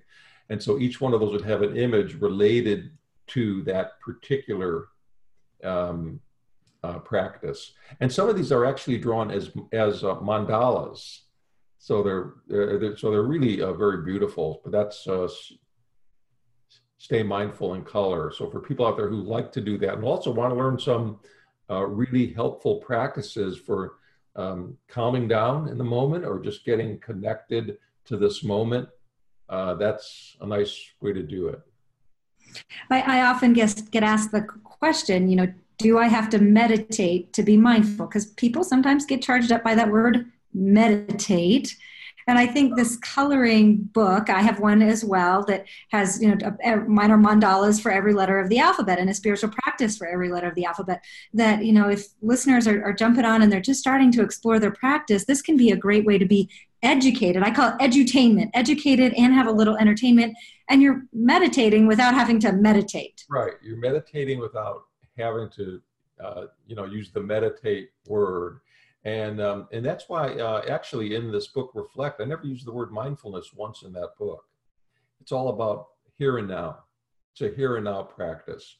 And 0.50 0.62
so 0.62 0.78
each 0.78 1.02
one 1.02 1.14
of 1.14 1.20
those 1.20 1.34
would 1.34 1.50
have 1.50 1.64
an 1.64 1.76
image 1.76 2.14
related 2.22 2.92
to 3.28 3.64
that 3.64 4.00
particular 4.00 4.90
um, 5.64 6.20
uh, 6.84 7.00
practice. 7.00 7.74
And 8.00 8.12
some 8.12 8.30
of 8.30 8.36
these 8.38 8.52
are 8.52 8.66
actually 8.66 9.00
drawn 9.00 9.32
as 9.32 9.50
as 9.72 10.04
uh, 10.04 10.16
mandalas, 10.18 11.22
so 11.80 12.04
they're, 12.04 12.34
they're, 12.48 12.80
they're, 12.80 12.98
so 12.98 13.10
they're 13.10 13.24
really 13.24 13.62
uh, 13.62 13.74
very 13.74 14.04
beautiful. 14.04 14.62
But 14.64 14.72
that's 14.72 15.08
uh, 15.08 15.28
stay 16.98 17.24
mindful 17.24 17.74
in 17.74 17.84
color. 17.84 18.32
So 18.32 18.50
for 18.50 18.60
people 18.60 18.86
out 18.86 18.98
there 18.98 19.10
who 19.10 19.22
like 19.22 19.52
to 19.54 19.62
do 19.62 19.78
that 19.80 19.96
and 19.96 20.04
also 20.04 20.32
want 20.32 20.52
to 20.52 20.58
learn 20.58 20.80
some 20.80 21.20
uh, 21.70 21.86
really 21.86 22.34
helpful 22.34 22.78
practices 22.78 23.58
for 23.58 23.96
um, 24.36 24.78
calming 24.88 25.28
down 25.28 25.70
in 25.70 25.78
the 25.78 25.84
moment 25.84 26.26
or 26.26 26.40
just 26.40 26.66
getting 26.66 27.00
connected 27.00 27.78
to 28.06 28.18
this 28.18 28.44
moment, 28.44 28.88
uh, 29.50 29.74
that's 29.76 30.38
a 30.42 30.48
nice 30.48 30.92
way 31.02 31.14
to 31.14 31.24
do 31.24 31.48
it. 31.48 31.62
I, 32.90 33.02
I 33.02 33.26
often 33.26 33.54
get, 33.54 33.92
get 33.92 34.04
asked 34.04 34.32
the 34.32 34.42
question, 34.42 35.30
you 35.30 35.36
know, 35.36 35.54
do 35.78 35.98
I 35.98 36.08
have 36.08 36.30
to 36.30 36.40
meditate 36.40 37.34
to 37.34 37.44
be 37.44 37.58
mindful? 37.58 38.08
Because 38.08 38.28
people 38.28 38.64
sometimes 38.64 39.06
get 39.06 39.22
charged 39.22 39.52
up 39.52 39.64
by 39.64 39.76
that 39.76 39.92
word 39.92 40.32
meditate 40.54 41.76
and 42.28 42.40
I 42.40 42.48
think 42.48 42.76
this 42.76 42.98
coloring 42.98 43.78
book, 43.94 44.30
I 44.30 44.42
have 44.42 44.60
one 44.60 44.82
as 44.82 45.06
well 45.06 45.44
that 45.46 45.66
has, 45.92 46.20
you 46.22 46.36
know, 46.36 46.58
minor 46.88 47.18
mandalas 47.18 47.80
for 47.80 47.92
every 47.92 48.14
letter 48.14 48.40
of 48.40 48.50
the 48.50 48.58
alphabet 48.58 48.98
and 48.98 49.10
a 49.10 49.14
spiritual 49.14 49.50
practice 49.50 49.96
for 49.96 50.08
every 50.08 50.30
letter 50.30 50.48
of 50.48 50.56
the 50.56 50.66
alphabet. 50.66 51.04
That, 51.34 51.64
you 51.64 51.72
know, 51.72 51.88
if 51.88 52.08
listeners 52.22 52.68
are, 52.68 52.84
are 52.84 52.94
jumping 52.94 53.26
on 53.26 53.44
and 53.44 53.52
they're 53.52 53.62
just 53.62 53.80
starting 53.80 54.12
to 54.14 54.24
explore 54.24 54.60
their 54.60 54.72
practice, 54.72 55.26
this 55.26 55.44
can 55.44 55.56
be 55.56 55.70
a 55.70 55.76
great 55.76 56.06
way 56.06 56.18
to 56.18 56.26
be 56.26 56.50
educated. 56.82 57.44
I 57.44 57.52
call 57.52 57.70
it 57.70 57.80
edutainment, 57.80 58.50
educated 58.56 59.14
and 59.14 59.34
have 59.34 59.48
a 59.48 59.52
little 59.52 59.78
entertainment. 59.78 60.36
And 60.68 60.82
you're 60.82 61.04
meditating 61.14 61.86
without 61.86 62.16
having 62.16 62.40
to 62.40 62.52
meditate. 62.54 63.24
Right. 63.30 63.54
You're 63.62 63.78
meditating 63.78 64.40
without 64.40 64.82
having 65.16 65.50
to, 65.52 65.82
uh, 66.24 66.46
you 66.66 66.76
know, 66.76 66.86
use 66.86 67.12
the 67.12 67.22
meditate 67.22 67.90
word 68.08 68.62
and 69.06 69.40
um, 69.40 69.68
and 69.72 69.86
that's 69.86 70.10
why 70.10 70.30
uh, 70.34 70.64
actually 70.68 71.16
in 71.16 71.32
this 71.32 71.48
book 71.48 71.72
reflect 71.76 72.20
i 72.20 72.26
never 72.26 72.46
used 72.46 72.66
the 72.66 72.72
word 72.72 72.92
mindfulness 72.92 73.54
once 73.54 73.84
in 73.84 73.94
that 73.94 74.18
book. 74.20 74.44
It's 75.22 75.32
all 75.32 75.50
about 75.50 75.88
here 76.18 76.40
and 76.40 76.48
now. 76.48 76.80
It's 77.32 77.42
a 77.42 77.56
here 77.56 77.78
and 77.78 77.86
now 77.86 78.04
practice. 78.04 78.78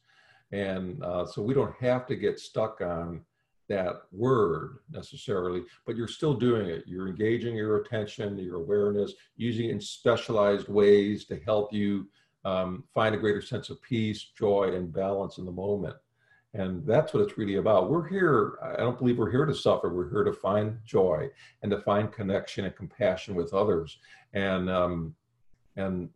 And 0.52 1.04
uh, 1.04 1.26
so 1.26 1.42
we 1.42 1.54
don't 1.54 1.76
have 1.80 2.06
to 2.08 2.16
get 2.16 2.40
stuck 2.40 2.82
on 2.82 3.22
that 3.68 4.02
word 4.12 4.78
necessarily 4.92 5.64
but 5.88 5.96
you're 5.96 6.08
still 6.08 6.36
doing 6.36 6.70
it. 6.70 6.84
You're 6.86 7.08
engaging 7.08 7.56
your 7.56 7.78
attention 7.78 8.38
your 8.38 8.58
awareness 8.58 9.14
using 9.38 9.70
it 9.70 9.72
in 9.72 9.82
specialized 9.82 10.68
ways 10.68 11.26
to 11.26 11.40
help 11.40 11.74
you 11.74 12.08
um, 12.46 12.84
find 12.94 13.16
a 13.16 13.18
greater 13.18 13.42
sense 13.42 13.72
of 13.72 13.82
peace 13.82 14.32
joy 14.38 14.76
and 14.76 14.94
balance 14.94 15.40
in 15.40 15.46
the 15.46 15.52
moment 15.52 15.96
and 16.56 16.86
that's 16.86 17.14
what 17.14 17.22
it's 17.22 17.38
really 17.38 17.58
about. 17.58 17.90
We're 17.90 18.08
here, 18.08 18.54
I 18.64 18.78
don't 18.78 18.98
believe 18.98 19.18
we're 19.18 19.30
here 19.30 19.46
to 19.46 19.54
suffer. 19.54 19.90
We're 19.90 20.10
here 20.10 20.24
to 20.24 20.32
find 20.32 20.80
joy 20.86 21.30
and 21.62 21.70
to 21.72 21.82
find 21.82 22.12
connection 22.12 22.64
and 22.64 22.74
compassion 22.74 23.36
with 23.36 23.54
others. 23.54 23.98
And, 24.34 24.70
um, 24.70 25.16
and, 25.76 26.10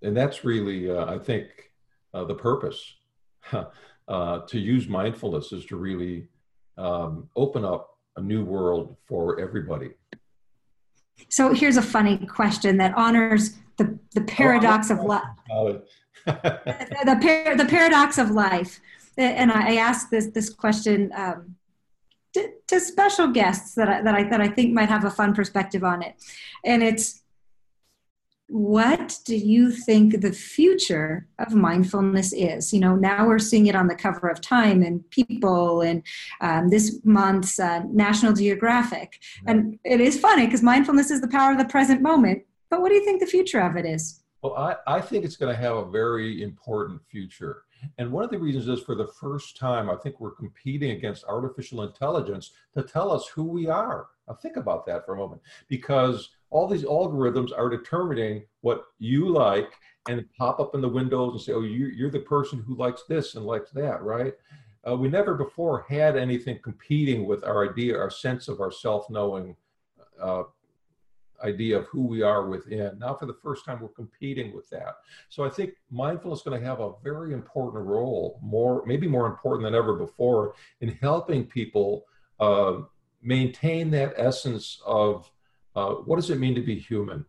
and 0.00 0.16
that's 0.16 0.44
really, 0.44 0.90
uh, 0.90 1.12
I 1.12 1.18
think, 1.18 1.72
uh, 2.14 2.24
the 2.24 2.34
purpose 2.34 2.94
uh, 4.08 4.38
to 4.38 4.58
use 4.58 4.88
mindfulness 4.88 5.52
is 5.52 5.66
to 5.66 5.76
really 5.76 6.26
um, 6.78 7.28
open 7.36 7.62
up 7.62 7.98
a 8.16 8.20
new 8.22 8.44
world 8.44 8.96
for 9.06 9.38
everybody. 9.40 9.90
So 11.28 11.52
here's 11.52 11.76
a 11.76 11.82
funny 11.82 12.26
question 12.26 12.78
that 12.78 12.96
honors 12.96 13.58
the, 13.76 13.98
the 14.14 14.22
paradox 14.22 14.90
oh, 14.90 14.94
of 14.94 15.04
life. 15.04 15.22
the, 16.24 16.98
the, 17.04 17.18
par- 17.20 17.56
the 17.56 17.66
paradox 17.66 18.16
of 18.16 18.30
life 18.30 18.80
and 19.16 19.52
I 19.52 19.76
asked 19.76 20.10
this 20.10 20.28
this 20.28 20.50
question 20.50 21.12
um, 21.14 21.56
to, 22.34 22.48
to, 22.68 22.80
special 22.80 23.28
guests 23.28 23.74
that 23.74 23.88
I, 23.88 24.02
that 24.02 24.14
I 24.14 24.24
that 24.24 24.40
I 24.40 24.48
think 24.48 24.72
might 24.72 24.88
have 24.88 25.04
a 25.04 25.10
fun 25.10 25.34
perspective 25.34 25.84
on 25.84 26.02
it, 26.02 26.14
and 26.64 26.82
it's 26.82 27.22
what 28.52 29.18
do 29.24 29.34
you 29.34 29.70
think 29.70 30.20
the 30.20 30.30
future 30.30 31.26
of 31.38 31.54
mindfulness 31.54 32.34
is? 32.34 32.70
You 32.70 32.80
know, 32.80 32.94
now 32.94 33.26
we're 33.26 33.38
seeing 33.38 33.66
it 33.66 33.74
on 33.74 33.86
the 33.86 33.94
cover 33.94 34.28
of 34.28 34.42
Time 34.42 34.82
and 34.82 35.08
People 35.08 35.80
and 35.80 36.02
um, 36.42 36.68
this 36.68 37.00
month's 37.02 37.58
uh, 37.58 37.80
National 37.90 38.34
Geographic. 38.34 39.18
And 39.46 39.78
it 39.84 40.02
is 40.02 40.20
funny 40.20 40.44
because 40.44 40.62
mindfulness 40.62 41.10
is 41.10 41.22
the 41.22 41.28
power 41.28 41.52
of 41.52 41.58
the 41.58 41.64
present 41.64 42.02
moment. 42.02 42.42
But 42.68 42.82
what 42.82 42.90
do 42.90 42.94
you 42.94 43.04
think 43.06 43.20
the 43.20 43.26
future 43.26 43.60
of 43.60 43.76
it 43.76 43.86
is? 43.86 44.22
Well, 44.42 44.54
I, 44.54 44.76
I 44.86 45.00
think 45.00 45.24
it's 45.24 45.36
going 45.36 45.54
to 45.54 45.60
have 45.60 45.76
a 45.76 45.86
very 45.86 46.42
important 46.42 47.00
future. 47.10 47.62
And 47.98 48.10
one 48.10 48.24
of 48.24 48.30
the 48.30 48.38
reasons 48.38 48.68
is 48.68 48.84
for 48.84 48.94
the 48.94 49.06
first 49.06 49.56
time, 49.56 49.90
I 49.90 49.96
think 49.96 50.20
we're 50.20 50.32
competing 50.32 50.92
against 50.92 51.24
artificial 51.24 51.82
intelligence 51.82 52.52
to 52.74 52.82
tell 52.82 53.10
us 53.10 53.26
who 53.28 53.44
we 53.44 53.68
are. 53.68 54.06
Now, 54.28 54.34
think 54.34 54.56
about 54.56 54.86
that 54.86 55.04
for 55.04 55.14
a 55.14 55.18
moment, 55.18 55.42
because 55.68 56.30
all 56.50 56.68
these 56.68 56.84
algorithms 56.84 57.50
are 57.56 57.68
determining 57.68 58.44
what 58.60 58.84
you 58.98 59.28
like 59.28 59.72
and 60.08 60.24
pop 60.38 60.60
up 60.60 60.74
in 60.74 60.80
the 60.80 60.88
windows 60.88 61.32
and 61.32 61.40
say, 61.40 61.52
oh, 61.52 61.62
you, 61.62 62.06
are 62.06 62.10
the 62.10 62.20
person 62.20 62.62
who 62.66 62.76
likes 62.76 63.04
this 63.08 63.34
and 63.34 63.44
likes 63.44 63.70
that, 63.72 64.02
right? 64.02 64.34
Uh, 64.88 64.96
we 64.96 65.08
never 65.08 65.34
before 65.34 65.86
had 65.88 66.16
anything 66.16 66.58
competing 66.62 67.26
with 67.26 67.44
our 67.44 67.70
idea, 67.70 67.96
our 67.96 68.10
sense 68.10 68.48
of 68.48 68.60
our 68.60 68.72
self 68.72 69.08
knowing 69.10 69.56
uh, 70.20 70.42
idea 71.42 71.78
of 71.78 71.86
who 71.86 72.06
we 72.06 72.22
are 72.22 72.46
within. 72.46 72.98
Now, 72.98 73.14
for 73.14 73.26
the 73.26 73.36
first 73.42 73.64
time, 73.64 73.80
we're 73.80 73.88
competing 73.88 74.54
with 74.54 74.68
that. 74.70 74.96
So 75.28 75.44
I 75.44 75.48
think 75.48 75.74
mindfulness 75.90 76.40
is 76.40 76.44
going 76.44 76.60
to 76.60 76.66
have 76.66 76.80
a 76.80 76.92
very 77.02 77.32
important 77.32 77.84
role, 77.84 78.38
more 78.42 78.84
maybe 78.86 79.08
more 79.08 79.26
important 79.26 79.64
than 79.64 79.74
ever 79.74 79.94
before, 79.94 80.54
in 80.80 80.90
helping 81.00 81.44
people 81.44 82.06
uh, 82.40 82.78
maintain 83.22 83.90
that 83.90 84.14
essence 84.16 84.80
of 84.86 85.30
uh, 85.74 85.92
what 85.92 86.16
does 86.16 86.30
it 86.30 86.38
mean 86.38 86.54
to 86.54 86.62
be 86.62 86.78
human? 86.78 87.24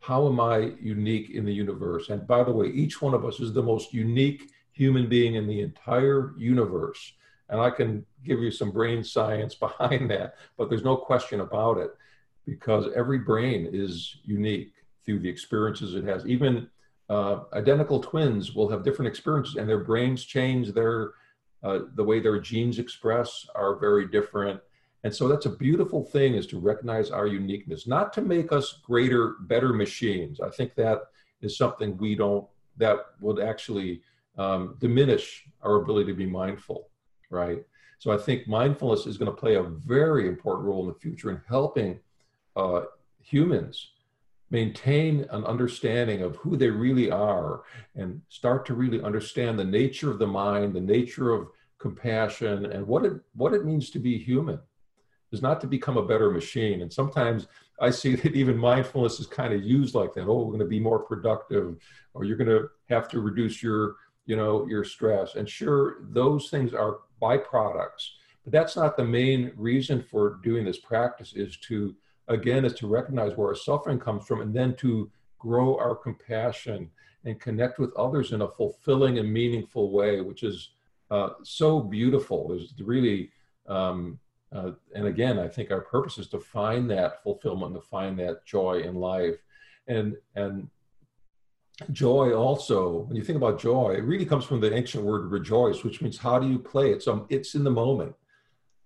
How 0.00 0.26
am 0.26 0.40
I 0.40 0.72
unique 0.80 1.30
in 1.30 1.44
the 1.44 1.52
universe? 1.52 2.08
And 2.08 2.26
by 2.26 2.42
the 2.42 2.52
way, 2.52 2.68
each 2.68 3.02
one 3.02 3.14
of 3.14 3.24
us 3.24 3.40
is 3.40 3.52
the 3.52 3.62
most 3.62 3.92
unique 3.92 4.50
human 4.72 5.08
being 5.08 5.34
in 5.34 5.46
the 5.46 5.60
entire 5.60 6.32
universe. 6.38 7.12
And 7.48 7.60
I 7.60 7.70
can 7.70 8.04
give 8.24 8.40
you 8.40 8.50
some 8.50 8.70
brain 8.70 9.02
science 9.04 9.54
behind 9.66 10.10
that, 10.10 10.36
but 10.56 10.68
there's 10.68 10.84
no 10.84 10.96
question 10.96 11.40
about 11.40 11.78
it 11.78 11.90
because 12.46 12.86
every 12.94 13.18
brain 13.18 13.68
is 13.72 14.16
unique 14.24 14.72
through 15.04 15.20
the 15.20 15.28
experiences 15.28 15.94
it 15.94 16.04
has. 16.04 16.26
Even 16.26 16.68
uh, 17.08 17.40
identical 17.54 18.00
twins 18.00 18.54
will 18.54 18.68
have 18.68 18.84
different 18.84 19.08
experiences, 19.08 19.56
and 19.56 19.68
their 19.68 19.84
brains 19.84 20.24
change. 20.24 20.72
Their 20.72 21.12
uh, 21.62 21.80
the 21.94 22.04
way 22.04 22.20
their 22.20 22.40
genes 22.40 22.78
express 22.78 23.46
are 23.54 23.78
very 23.78 24.06
different. 24.08 24.60
And 25.04 25.14
so 25.14 25.28
that's 25.28 25.46
a 25.46 25.50
beautiful 25.50 26.04
thing 26.04 26.34
is 26.34 26.46
to 26.48 26.58
recognize 26.58 27.10
our 27.10 27.26
uniqueness, 27.26 27.86
not 27.86 28.12
to 28.14 28.22
make 28.22 28.52
us 28.52 28.80
greater, 28.82 29.36
better 29.42 29.72
machines. 29.72 30.40
I 30.40 30.50
think 30.50 30.74
that 30.74 31.02
is 31.40 31.56
something 31.56 31.96
we 31.96 32.14
don't, 32.14 32.46
that 32.76 32.98
would 33.20 33.40
actually 33.40 34.02
um, 34.38 34.76
diminish 34.78 35.44
our 35.62 35.76
ability 35.76 36.12
to 36.12 36.16
be 36.16 36.26
mindful, 36.26 36.88
right? 37.30 37.62
So 37.98 38.10
I 38.10 38.16
think 38.16 38.48
mindfulness 38.48 39.06
is 39.06 39.18
going 39.18 39.30
to 39.30 39.36
play 39.36 39.56
a 39.56 39.62
very 39.62 40.28
important 40.28 40.66
role 40.66 40.82
in 40.82 40.88
the 40.88 40.98
future 40.98 41.30
in 41.30 41.40
helping 41.48 41.98
uh, 42.56 42.82
humans 43.22 43.92
maintain 44.50 45.26
an 45.30 45.44
understanding 45.44 46.22
of 46.22 46.36
who 46.36 46.56
they 46.56 46.70
really 46.70 47.10
are 47.10 47.62
and 47.94 48.20
start 48.28 48.66
to 48.66 48.74
really 48.74 49.00
understand 49.02 49.58
the 49.58 49.64
nature 49.64 50.10
of 50.10 50.18
the 50.18 50.26
mind, 50.26 50.74
the 50.74 50.80
nature 50.80 51.32
of 51.32 51.48
compassion, 51.78 52.66
and 52.66 52.86
what 52.86 53.04
it 53.04 53.12
what 53.34 53.54
it 53.54 53.64
means 53.64 53.90
to 53.90 53.98
be 53.98 54.18
human 54.18 54.58
is 55.32 55.42
not 55.42 55.60
to 55.60 55.66
become 55.66 55.96
a 55.96 56.06
better 56.06 56.30
machine. 56.30 56.82
And 56.82 56.92
sometimes 56.92 57.46
I 57.80 57.90
see 57.90 58.14
that 58.16 58.34
even 58.34 58.56
mindfulness 58.56 59.20
is 59.20 59.26
kind 59.26 59.52
of 59.52 59.62
used 59.62 59.94
like 59.94 60.14
that. 60.14 60.26
Oh, 60.26 60.38
we're 60.38 60.46
going 60.46 60.58
to 60.60 60.66
be 60.66 60.80
more 60.80 61.00
productive, 61.00 61.76
or 62.14 62.24
you're 62.24 62.36
going 62.36 62.50
to 62.50 62.68
have 62.88 63.08
to 63.08 63.20
reduce 63.20 63.62
your, 63.62 63.96
you 64.26 64.36
know, 64.36 64.66
your 64.66 64.84
stress. 64.84 65.36
And 65.36 65.48
sure, 65.48 65.98
those 66.10 66.50
things 66.50 66.74
are 66.74 66.98
byproducts, 67.22 68.10
but 68.42 68.52
that's 68.52 68.76
not 68.76 68.96
the 68.96 69.04
main 69.04 69.52
reason 69.56 70.02
for 70.02 70.40
doing 70.42 70.64
this 70.64 70.78
practice. 70.78 71.32
Is 71.34 71.56
to 71.68 71.94
again 72.30 72.64
is 72.64 72.74
to 72.74 72.86
recognize 72.86 73.36
where 73.36 73.48
our 73.48 73.54
suffering 73.54 73.98
comes 73.98 74.26
from, 74.26 74.40
and 74.40 74.54
then 74.54 74.74
to 74.76 75.10
grow 75.38 75.76
our 75.78 75.94
compassion 75.94 76.90
and 77.24 77.38
connect 77.38 77.78
with 77.78 77.94
others 77.96 78.32
in 78.32 78.40
a 78.40 78.48
fulfilling 78.48 79.18
and 79.18 79.30
meaningful 79.30 79.92
way, 79.92 80.22
which 80.22 80.42
is 80.42 80.70
uh, 81.10 81.30
so 81.42 81.80
beautiful. 81.80 82.48
There's 82.48 82.72
really 82.80 83.30
um, 83.66 84.18
uh, 84.52 84.72
and 84.94 85.06
again, 85.06 85.38
I 85.38 85.48
think 85.48 85.70
our 85.70 85.80
purpose 85.80 86.18
is 86.18 86.28
to 86.28 86.40
find 86.40 86.90
that 86.90 87.22
fulfillment, 87.22 87.74
to 87.74 87.80
find 87.80 88.18
that 88.18 88.44
joy 88.44 88.80
in 88.80 88.94
life, 88.96 89.36
and 89.86 90.16
and 90.34 90.68
joy 91.92 92.32
also. 92.32 93.02
When 93.02 93.16
you 93.16 93.22
think 93.22 93.36
about 93.36 93.60
joy, 93.60 93.94
it 93.96 94.02
really 94.02 94.26
comes 94.26 94.44
from 94.44 94.60
the 94.60 94.74
ancient 94.74 95.04
word 95.04 95.30
rejoice, 95.30 95.84
which 95.84 96.02
means 96.02 96.18
how 96.18 96.38
do 96.38 96.48
you 96.48 96.58
play 96.58 96.90
it? 96.90 97.02
So 97.02 97.26
it's 97.28 97.54
in 97.54 97.64
the 97.64 97.70
moment. 97.70 98.14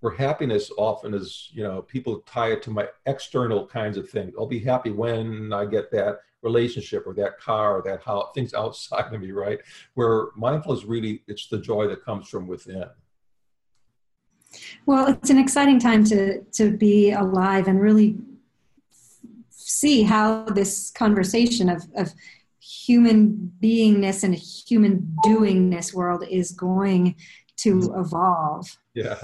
Where 0.05 0.12
happiness 0.12 0.71
often 0.77 1.14
is, 1.14 1.49
you 1.55 1.62
know, 1.62 1.81
people 1.81 2.23
tie 2.27 2.53
it 2.53 2.62
to 2.64 2.71
my 2.71 2.87
external 3.07 3.67
kinds 3.67 3.97
of 3.97 4.07
things. 4.11 4.35
I'll 4.38 4.45
be 4.45 4.59
happy 4.59 4.90
when 4.90 5.51
I 5.51 5.64
get 5.64 5.90
that 5.93 6.19
relationship 6.43 7.05
or 7.07 7.14
that 7.14 7.40
car 7.40 7.79
or 7.79 7.83
that 7.87 8.03
house, 8.03 8.29
things 8.35 8.53
outside 8.53 9.14
of 9.14 9.19
me, 9.19 9.33
right? 9.33 9.61
Where 9.95 10.27
mindfulness 10.37 10.85
really, 10.85 11.23
it's 11.27 11.49
the 11.49 11.57
joy 11.57 11.88
that 11.88 12.05
comes 12.05 12.29
from 12.29 12.47
within. 12.47 12.85
Well, 14.85 15.07
it's 15.07 15.31
an 15.31 15.38
exciting 15.38 15.79
time 15.79 16.05
to 16.05 16.43
to 16.53 16.77
be 16.77 17.12
alive 17.12 17.67
and 17.67 17.81
really 17.81 18.19
see 19.49 20.03
how 20.03 20.45
this 20.45 20.90
conversation 20.90 21.71
of, 21.71 21.83
of 21.97 22.12
human 22.61 23.53
beingness 23.62 24.23
and 24.23 24.35
human 24.35 25.17
doingness 25.25 25.95
world 25.95 26.25
is 26.29 26.53
going 26.53 27.17
to 27.57 27.77
mm-hmm. 27.77 28.01
evolve. 28.01 28.77
Yeah. 28.93 29.17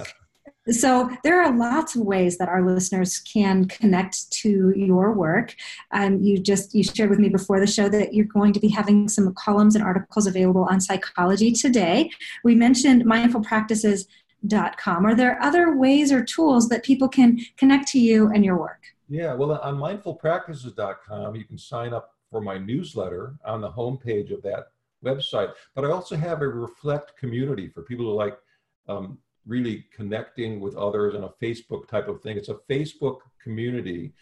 So 0.69 1.11
there 1.25 1.43
are 1.43 1.57
lots 1.57 1.97
of 1.97 2.03
ways 2.03 2.37
that 2.39 2.49
our 2.49 2.65
listeners 2.67 3.19
can 3.19 3.67
connect 3.67 4.31
to 4.43 4.73
your 4.77 5.13
work. 5.13 5.55
Um, 5.91 6.21
you 6.21 6.39
just 6.39 6.75
you 6.75 6.85
shared 6.85 7.11
with 7.11 7.19
me 7.19 7.31
before 7.31 7.61
the 7.61 7.67
show 7.67 7.89
that 7.89 8.13
you're 8.13 8.27
going 8.27 8.53
to 8.53 8.61
be 8.61 8.69
having 8.69 9.09
some 9.09 9.33
columns 9.35 9.75
and 9.75 9.83
articles 9.83 10.27
available 10.27 10.67
on 10.71 10.81
psychology 10.81 11.53
today. 11.53 12.11
We 12.45 12.55
mentioned 12.55 13.05
mindful 13.07 13.41
practices 13.41 14.07
com. 14.77 15.05
Are 15.07 15.15
there 15.15 15.43
other 15.43 15.77
ways 15.77 16.13
or 16.13 16.25
tools 16.25 16.69
that 16.69 16.85
people 16.85 17.09
can 17.09 17.39
connect 17.57 17.89
to 17.89 17.99
you 17.99 18.29
and 18.29 18.45
your 18.45 18.59
work? 18.59 18.83
Yeah, 19.09 19.35
well, 19.35 19.53
on 19.53 19.77
mindfulpractices.com, 19.77 21.35
you 21.35 21.45
can 21.45 21.59
sign 21.59 21.93
up 21.93 22.15
for 22.31 22.41
my 22.41 22.59
newsletter 22.59 23.35
on 23.45 23.61
the 23.61 23.71
homepage 23.71 24.33
of 24.33 24.43
that 24.43 24.69
website. 25.05 25.53
But 25.75 25.85
I 25.85 25.91
also 25.91 26.17
have 26.17 26.43
a 26.43 26.49
reflect 26.49 27.17
community 27.19 27.69
for 27.69 27.83
people 27.83 28.07
who 28.07 28.13
like 28.13 28.39
um, 28.89 29.19
really 29.47 29.87
connecting 29.95 30.61
with 30.61 30.77
others 30.77 31.15
on 31.15 31.25
a 31.25 31.45
Facebook 31.45 31.89
type 31.89 32.09
of 32.09 32.23
thing. 32.23 32.37
It's 32.37 32.49
a 32.49 32.59
Facebook 32.69 33.19
community 33.43 34.13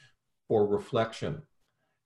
for 0.47 0.67
reflection. 0.67 1.43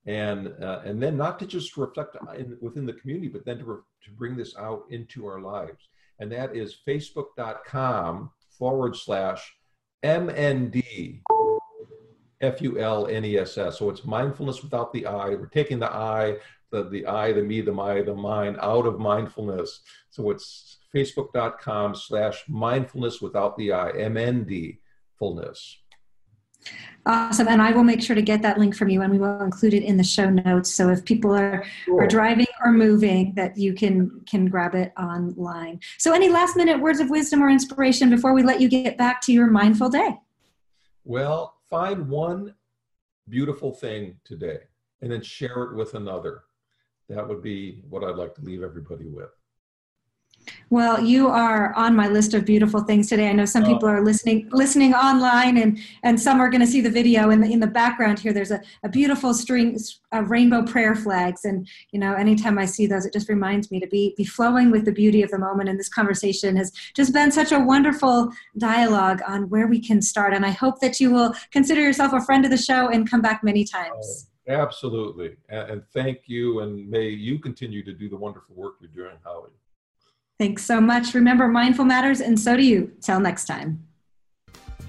And, 0.04 0.52
uh, 0.60 0.80
and 0.84 1.00
then 1.00 1.16
not 1.16 1.38
to 1.38 1.46
just 1.46 1.76
reflect 1.76 2.16
in, 2.36 2.56
within 2.60 2.86
the 2.86 2.92
community, 2.92 3.28
but 3.28 3.44
then 3.44 3.58
to, 3.58 3.64
re- 3.64 3.82
to 4.04 4.10
bring 4.10 4.36
this 4.36 4.56
out 4.56 4.84
into 4.90 5.26
our 5.26 5.40
lives 5.40 5.88
and 6.22 6.30
that 6.30 6.54
is 6.54 6.76
facebook.com 6.86 8.30
forward 8.56 8.96
slash 8.96 9.52
MND 10.04 11.20
F 12.40 12.62
U 12.62 12.78
L 12.78 13.08
N 13.08 13.24
E 13.24 13.38
S 13.38 13.58
S. 13.58 13.78
So 13.78 13.90
it's 13.90 14.04
mindfulness 14.04 14.62
without 14.62 14.92
the 14.92 15.06
I. 15.06 15.30
We're 15.30 15.46
taking 15.46 15.80
the 15.80 15.92
I, 15.92 16.36
the, 16.72 16.88
the 16.88 17.06
I, 17.06 17.32
the 17.32 17.42
me, 17.42 17.60
the 17.60 17.72
my, 17.72 18.02
the 18.02 18.14
mind 18.14 18.56
out 18.60 18.86
of 18.86 18.98
mindfulness. 18.98 19.80
So 20.10 20.30
it's 20.30 20.78
facebook.com 20.94 21.94
slash 21.94 22.42
mindfulness 22.48 23.20
without 23.20 23.56
the 23.56 23.72
I, 23.72 23.92
MND 23.92 24.78
fullness. 25.18 25.78
Awesome. 27.04 27.48
And 27.48 27.60
I 27.60 27.72
will 27.72 27.82
make 27.82 28.00
sure 28.00 28.14
to 28.14 28.22
get 28.22 28.42
that 28.42 28.58
link 28.58 28.76
from 28.76 28.88
you 28.88 29.02
and 29.02 29.12
we 29.12 29.18
will 29.18 29.40
include 29.42 29.74
it 29.74 29.82
in 29.82 29.96
the 29.96 30.04
show 30.04 30.30
notes. 30.30 30.72
So 30.72 30.88
if 30.88 31.04
people 31.04 31.34
are, 31.34 31.64
cool. 31.84 32.00
are 32.00 32.06
driving 32.06 32.46
or 32.64 32.70
moving, 32.70 33.34
that 33.34 33.56
you 33.58 33.74
can 33.74 34.20
can 34.28 34.46
grab 34.46 34.76
it 34.76 34.92
online. 34.96 35.80
So 35.98 36.14
any 36.14 36.28
last 36.28 36.56
minute 36.56 36.80
words 36.80 37.00
of 37.00 37.10
wisdom 37.10 37.42
or 37.42 37.50
inspiration 37.50 38.08
before 38.10 38.32
we 38.32 38.44
let 38.44 38.60
you 38.60 38.68
get 38.68 38.96
back 38.96 39.20
to 39.22 39.32
your 39.32 39.48
mindful 39.48 39.88
day? 39.88 40.20
Well, 41.04 41.56
find 41.68 42.08
one 42.08 42.54
beautiful 43.28 43.72
thing 43.72 44.18
today 44.24 44.58
and 45.00 45.10
then 45.10 45.22
share 45.22 45.64
it 45.64 45.74
with 45.74 45.94
another. 45.94 46.42
That 47.14 47.28
would 47.28 47.42
be 47.42 47.82
what 47.90 48.04
I'd 48.04 48.16
like 48.16 48.34
to 48.36 48.42
leave 48.42 48.62
everybody 48.62 49.06
with. 49.06 49.28
Well, 50.70 51.04
you 51.04 51.28
are 51.28 51.74
on 51.74 51.94
my 51.94 52.08
list 52.08 52.34
of 52.34 52.44
beautiful 52.44 52.80
things 52.80 53.08
today. 53.08 53.28
I 53.28 53.32
know 53.32 53.44
some 53.44 53.64
oh. 53.64 53.66
people 53.66 53.88
are 53.88 54.02
listening 54.02 54.48
listening 54.50 54.94
online, 54.94 55.58
and 55.58 55.78
and 56.02 56.18
some 56.18 56.40
are 56.40 56.48
going 56.48 56.62
to 56.62 56.66
see 56.66 56.80
the 56.80 56.90
video. 56.90 57.30
In 57.30 57.40
the 57.40 57.52
in 57.52 57.60
the 57.60 57.66
background 57.66 58.18
here, 58.18 58.32
there's 58.32 58.50
a, 58.50 58.60
a 58.82 58.88
beautiful 58.88 59.34
string 59.34 59.78
of 60.12 60.30
rainbow 60.30 60.64
prayer 60.64 60.94
flags, 60.94 61.44
and 61.44 61.68
you 61.92 62.00
know, 62.00 62.14
anytime 62.14 62.58
I 62.58 62.64
see 62.64 62.86
those, 62.86 63.04
it 63.04 63.12
just 63.12 63.28
reminds 63.28 63.70
me 63.70 63.78
to 63.80 63.86
be 63.86 64.14
be 64.16 64.24
flowing 64.24 64.70
with 64.70 64.84
the 64.84 64.92
beauty 64.92 65.22
of 65.22 65.30
the 65.30 65.38
moment. 65.38 65.68
And 65.68 65.78
this 65.78 65.90
conversation 65.90 66.56
has 66.56 66.72
just 66.96 67.12
been 67.12 67.30
such 67.30 67.52
a 67.52 67.60
wonderful 67.60 68.32
dialogue 68.56 69.20
on 69.28 69.48
where 69.50 69.66
we 69.66 69.80
can 69.80 70.00
start. 70.00 70.32
And 70.32 70.46
I 70.46 70.50
hope 70.50 70.80
that 70.80 70.98
you 70.98 71.12
will 71.12 71.34
consider 71.52 71.82
yourself 71.82 72.14
a 72.14 72.20
friend 72.20 72.44
of 72.44 72.50
the 72.50 72.56
show 72.56 72.88
and 72.88 73.08
come 73.08 73.20
back 73.20 73.44
many 73.44 73.64
times. 73.64 74.26
Oh, 74.26 74.31
Absolutely, 74.52 75.36
and, 75.48 75.70
and 75.70 75.82
thank 75.92 76.20
you, 76.26 76.60
and 76.60 76.88
may 76.88 77.08
you 77.08 77.38
continue 77.38 77.82
to 77.84 77.92
do 77.92 78.08
the 78.08 78.16
wonderful 78.16 78.54
work 78.54 78.74
you're 78.80 78.90
doing, 78.90 79.16
Holly. 79.24 79.50
Thanks 80.38 80.64
so 80.64 80.80
much. 80.80 81.14
Remember, 81.14 81.48
mindful 81.48 81.84
matters, 81.84 82.20
and 82.20 82.38
so 82.38 82.56
do 82.56 82.64
you. 82.64 82.92
Till 83.00 83.20
next 83.20 83.46
time. 83.46 83.86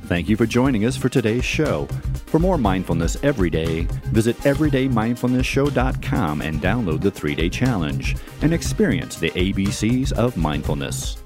Thank 0.05 0.27
you 0.27 0.35
for 0.35 0.45
joining 0.45 0.85
us 0.85 0.97
for 0.97 1.07
today's 1.07 1.45
show. 1.45 1.85
For 2.25 2.37
more 2.37 2.57
mindfulness 2.57 3.15
every 3.23 3.49
day, 3.49 3.83
visit 4.11 4.37
everydaymindfulnessshow.com 4.39 6.41
and 6.41 6.61
download 6.61 7.01
the 7.01 7.11
three 7.11 7.35
day 7.35 7.49
challenge 7.49 8.17
and 8.41 8.53
experience 8.53 9.15
the 9.15 9.31
ABCs 9.31 10.11
of 10.13 10.35
mindfulness. 10.35 11.17